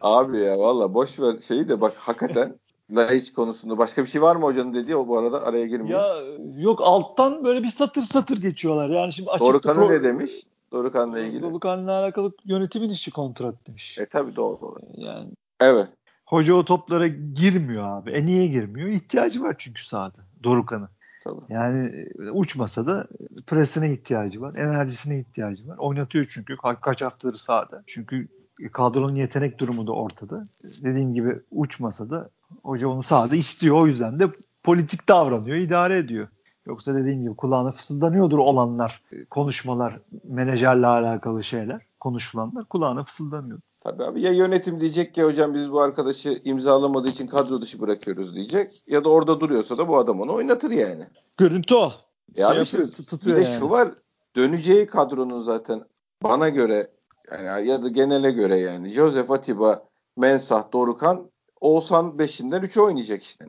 [0.00, 2.58] Abi ya valla boş ver şeyi de bak hakikaten
[2.90, 6.00] Laiç konusunda başka bir şey var mı hocanın dediği o bu arada araya girmiyor.
[6.00, 6.16] Ya
[6.56, 8.90] yok alttan böyle bir satır satır geçiyorlar.
[8.90, 9.90] Yani şimdi açıkta Dorukan'ı pro...
[9.90, 10.32] ne demiş?
[10.72, 11.42] Dorukan'la ilgili.
[11.42, 13.98] Dorukan'la alakalı yönetimin işi kontrat demiş.
[13.98, 14.76] E tabi doğru.
[14.94, 15.30] Yani
[15.60, 15.88] Evet.
[16.26, 18.10] Hoca o toplara girmiyor abi.
[18.10, 18.88] E niye girmiyor?
[18.88, 20.88] İhtiyacı var çünkü sahada Dorukan'ın.
[21.24, 21.40] Tabii.
[21.48, 23.06] Yani e, uçmasa da
[23.46, 25.78] presine ihtiyacı var, enerjisine ihtiyacı var.
[25.78, 27.82] Oynatıyor çünkü ka- kaç haftadır sahada.
[27.86, 28.28] Çünkü
[28.72, 30.46] kadronun yetenek durumu da ortada.
[30.82, 32.30] Dediğim gibi uçmasa da
[32.62, 33.76] hoca onu sahada istiyor.
[33.76, 34.28] O yüzden de
[34.62, 36.28] politik davranıyor, idare ediyor.
[36.66, 43.60] Yoksa dediğim gibi kulağına fısıldanıyordur olanlar, konuşmalar, menajerle alakalı şeyler, konuşulanlar kulağına fısıldanıyor.
[43.80, 48.34] Tabii abi ya yönetim diyecek ki hocam biz bu arkadaşı imzalamadığı için kadro dışı bırakıyoruz
[48.34, 48.82] diyecek.
[48.86, 51.06] Ya da orada duruyorsa da bu adam onu oynatır yani.
[51.36, 51.92] Görüntü o.
[52.36, 52.80] Ya şey şey,
[53.26, 53.58] bir de yani.
[53.58, 53.88] şu var
[54.36, 55.84] döneceği kadronun zaten
[56.22, 56.90] bana göre
[57.32, 59.82] yani ya da genele göre yani Joseph Atiba,
[60.16, 63.46] Mensah, Dorukan Oğuzhan 5'inden 3'ü oynayacak işte.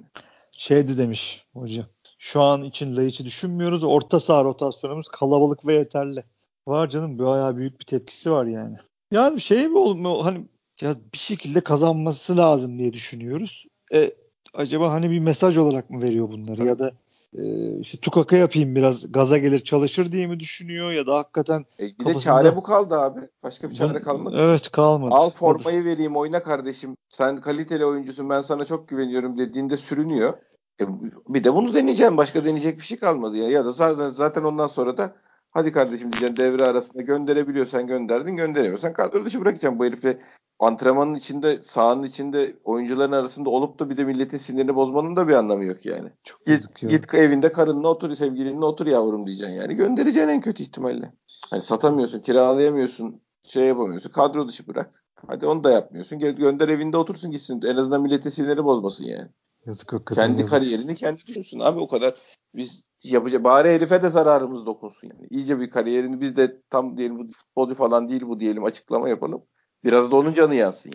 [0.51, 1.85] Şeydi demiş hocam.
[2.17, 3.83] Şu an için Laiç'i düşünmüyoruz.
[3.83, 6.23] Orta saha rotasyonumuz kalabalık ve yeterli.
[6.67, 8.77] Var canım bayağı büyük bir tepkisi var yani.
[9.11, 10.45] Yani şey mi olmuyor hani
[10.81, 13.65] ya bir şekilde kazanması lazım diye düşünüyoruz.
[13.93, 14.13] E,
[14.53, 16.91] acaba hani bir mesaj olarak mı veriyor bunları ya da
[17.37, 21.83] e, işte tukaka yapayım biraz gaza gelir çalışır diye mi düşünüyor ya da hakikaten e,
[21.83, 22.19] bir kafasında...
[22.19, 23.19] de çare bu kaldı abi.
[23.43, 24.37] Başka bir çare ben, kalmadı.
[24.39, 25.15] Evet kalmadı.
[25.15, 26.95] Al formayı vereyim oyna kardeşim.
[27.09, 30.33] Sen kaliteli oyuncusun ben sana çok güveniyorum dediğinde sürünüyor.
[30.81, 30.85] E,
[31.27, 32.17] bir de bunu deneyeceğim.
[32.17, 33.49] Başka deneyecek bir şey kalmadı ya.
[33.49, 35.15] Ya da zaten, zaten ondan sonra da
[35.53, 39.79] hadi kardeşim diyeceksin devre arasında gönderebiliyorsan gönderdin gönderemiyorsan kadro dışı bırakacağım.
[39.79, 40.21] Bu herifle
[40.59, 45.33] antrenmanın içinde sahanın içinde oyuncuların arasında olup da bir de milletin sinirini bozmanın da bir
[45.33, 46.09] anlamı yok yani.
[46.23, 49.75] Çok git, git evinde karınla otur sevgilinle otur yavrum diyeceksin yani.
[49.75, 51.13] Göndereceksin en kötü ihtimalle.
[51.49, 54.09] Hani satamıyorsun, kiralayamıyorsun, şey yapamıyorsun.
[54.09, 55.03] Kadro dışı bırak.
[55.27, 56.19] Hadi onu da yapmıyorsun.
[56.19, 57.61] Gö- gönder evinde otursun gitsin.
[57.61, 59.29] En azından milletin siniri bozmasın yani.
[59.65, 60.27] Yazık hakikaten.
[60.27, 60.51] Kendi yazık.
[60.51, 62.15] kariyerini kendi düşünsün abi o kadar.
[62.55, 65.27] Biz yapacak bari herife de zararımız dokunsun yani.
[65.29, 69.43] İyice bir kariyerini biz de tam diyelim bu futbolcu falan değil bu diyelim açıklama yapalım.
[69.83, 70.91] Biraz da onun canı yansın.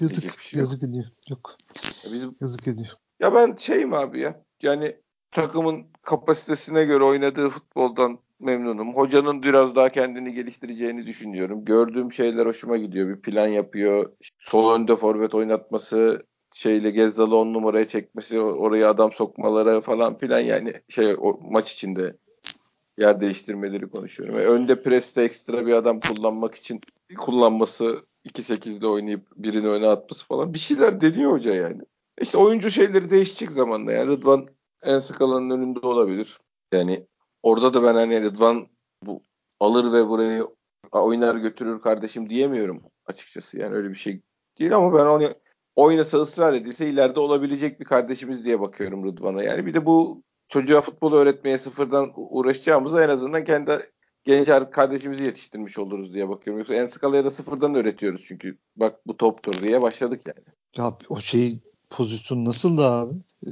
[0.00, 0.90] Yazık, şey yazık yok.
[0.90, 1.04] ediyor.
[1.30, 1.56] Yok.
[2.04, 2.90] Ya biz, yazık ediyor.
[3.20, 4.44] Ya ben şeyim abi ya.
[4.62, 4.96] Yani
[5.30, 8.94] takımın kapasitesine göre oynadığı futboldan memnunum.
[8.94, 11.64] Hocanın biraz daha kendini geliştireceğini düşünüyorum.
[11.64, 13.08] Gördüğüm şeyler hoşuma gidiyor.
[13.08, 14.12] Bir plan yapıyor.
[14.38, 16.22] Sol önde forvet oynatması,
[16.54, 22.16] şeyle Gezzal'ı on numaraya çekmesi, oraya adam sokmaları falan filan yani şey o maç içinde
[22.98, 24.36] yer değiştirmeleri konuşuyorum.
[24.36, 26.80] Ve önde preste ekstra bir adam kullanmak için
[27.18, 31.82] kullanması 2-8'de oynayıp birini öne atması falan bir şeyler deniyor hoca yani.
[32.20, 34.46] İşte oyuncu şeyleri değişecek zamanla yani Rıdvan
[34.82, 36.40] en skalanın önünde olabilir.
[36.72, 37.06] Yani
[37.42, 38.66] orada da ben hani Rıdvan
[39.02, 39.20] bu
[39.60, 40.46] alır ve burayı
[40.92, 43.58] oynar götürür kardeşim diyemiyorum açıkçası.
[43.58, 44.20] Yani öyle bir şey
[44.58, 45.34] değil ama ben onu
[45.76, 49.42] oynasa ısrar edilse ileride olabilecek bir kardeşimiz diye bakıyorum Rıdvan'a.
[49.42, 53.78] Yani bir de bu çocuğa futbol öğretmeye sıfırdan uğraşacağımıza en azından kendi
[54.24, 56.58] genç kardeşimizi yetiştirmiş oluruz diye bakıyorum.
[56.58, 60.46] Yoksa en skalaya da sıfırdan öğretiyoruz çünkü bak bu toptur diye başladık yani.
[60.76, 61.60] Ya o şeyi
[61.90, 63.14] pozisyon nasıldı abi?
[63.46, 63.50] Ee,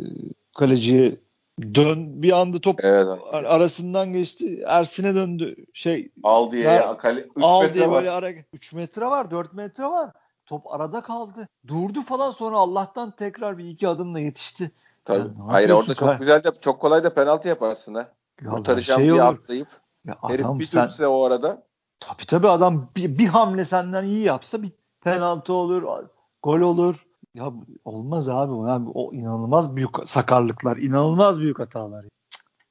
[0.58, 1.16] kaleciye
[1.60, 4.62] dön bir anda top evet, arasından geçti.
[4.66, 5.56] Ersin'e döndü.
[5.74, 7.94] Şey al diye ya kale 3 metre diye var.
[7.94, 10.12] böyle ara 3 metre var, 4 metre var.
[10.46, 11.48] Top arada kaldı.
[11.66, 14.72] Durdu falan sonra Allah'tan tekrar bir iki adımla yetişti.
[15.04, 15.18] Tabii.
[15.18, 18.12] Yani Hayır orada çok güzel de çok kolay da penaltı yaparsın ha.
[18.42, 19.34] Ya Kurtaracağım şey diye olur.
[19.34, 19.68] atlayıp.
[20.04, 21.66] Ya herif bir sen, dürtse o arada.
[22.00, 26.06] Tabii tabii adam bir, bir hamle senden iyi yapsa bir penaltı olur,
[26.42, 27.06] gol olur.
[27.34, 27.52] Ya
[27.84, 28.68] olmaz abi.
[28.68, 32.04] Yani o inanılmaz büyük sakarlıklar, inanılmaz büyük hatalar.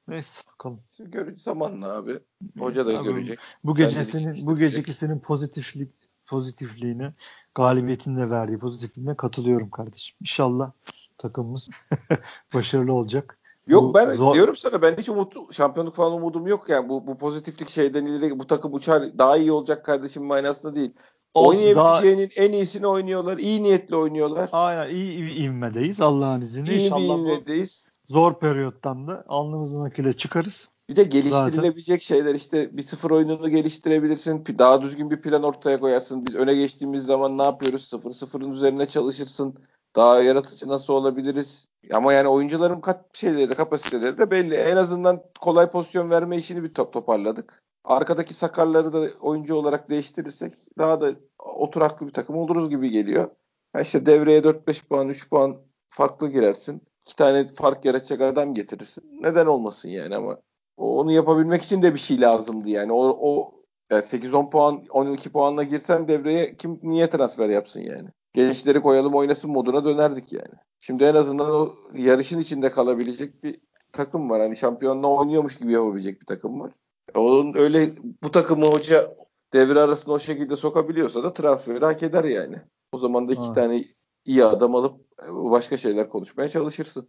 [0.08, 0.80] Neyse bakalım.
[0.98, 2.20] Görücü zamanla abi.
[2.58, 3.38] Hoca da abi, görecek.
[3.64, 5.92] Bu gecesinin bu gecekisinin pozitiflik
[6.26, 7.14] pozitifliğine
[7.54, 10.16] galibiyetin de verdiği pozitifliğine katılıyorum kardeşim.
[10.20, 10.70] İnşallah
[11.18, 11.68] takımımız
[12.54, 13.38] başarılı olacak.
[13.66, 14.34] Yok bu ben zor...
[14.34, 18.38] diyorum sana ben hiç umut şampiyonluk falan umudum yok yani bu bu pozitiflik şeyden ileri
[18.38, 20.90] bu takım uçar daha iyi olacak kardeşim manasında değil.
[21.34, 22.44] Oynayabileceğinin daha...
[22.44, 23.38] en iyisini oynuyorlar.
[23.38, 24.48] iyi niyetli oynuyorlar.
[24.52, 26.74] Aynen iyi bir ivmedeyiz Allah'ın izniyle.
[26.74, 27.88] İyi İnşallah bir ivmedeyiz.
[28.08, 30.70] Zor periyottan da alnımızın akıyla çıkarız.
[30.92, 32.16] Bir de geliştirilebilecek Zaten...
[32.16, 34.44] şeyler işte bir sıfır oyununu geliştirebilirsin.
[34.58, 36.26] Daha düzgün bir plan ortaya koyarsın.
[36.26, 37.84] Biz öne geçtiğimiz zaman ne yapıyoruz?
[37.84, 39.54] Sıfır sıfırın üzerine çalışırsın.
[39.96, 41.66] Daha yaratıcı nasıl olabiliriz?
[41.92, 44.54] Ama yani oyuncuların kat şeyleri de kapasiteleri de belli.
[44.54, 47.62] En azından kolay pozisyon verme işini bir top toparladık.
[47.84, 53.30] Arkadaki sakarları da oyuncu olarak değiştirirsek daha da oturaklı bir takım oluruz gibi geliyor.
[53.74, 55.56] Yani işte devreye 4-5 puan, 3 puan
[55.88, 56.82] farklı girersin.
[57.06, 59.04] İki tane fark yaratacak adam getirirsin.
[59.22, 60.38] Neden olmasın yani ama
[60.82, 62.92] onu yapabilmek için de bir şey lazımdı yani.
[62.92, 63.52] O, o
[63.90, 68.08] yani 8-10 puan, 12 puanla girsen devreye kim niye transfer yapsın yani?
[68.34, 70.54] Gençleri koyalım oynasın moduna dönerdik yani.
[70.78, 73.60] Şimdi en azından o yarışın içinde kalabilecek bir
[73.92, 74.40] takım var.
[74.40, 76.72] Hani şampiyonla oynuyormuş gibi yapabilecek bir takım var.
[77.14, 79.14] Onun öyle bu takımı hoca
[79.52, 82.56] devre arasında o şekilde sokabiliyorsa da transferi hak eder yani.
[82.92, 83.52] O zaman da iki ha.
[83.52, 83.84] tane
[84.24, 87.08] iyi adam alıp başka şeyler konuşmaya çalışırsın.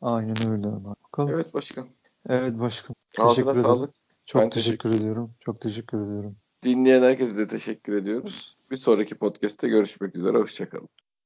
[0.00, 0.68] Aynen öyle.
[1.04, 1.30] Bakalım.
[1.34, 1.88] Evet başkan.
[2.28, 2.96] Evet başkan.
[3.18, 3.94] Ağzına sağlık.
[4.26, 5.34] Çok ben teşekkür, teşekkür ediyorum.
[5.40, 6.36] Çok teşekkür ediyorum.
[6.62, 8.56] Dinleyen herkese de teşekkür ediyoruz.
[8.70, 10.38] Bir sonraki podcast'te görüşmek üzere.
[10.38, 10.88] Hoşçakalın.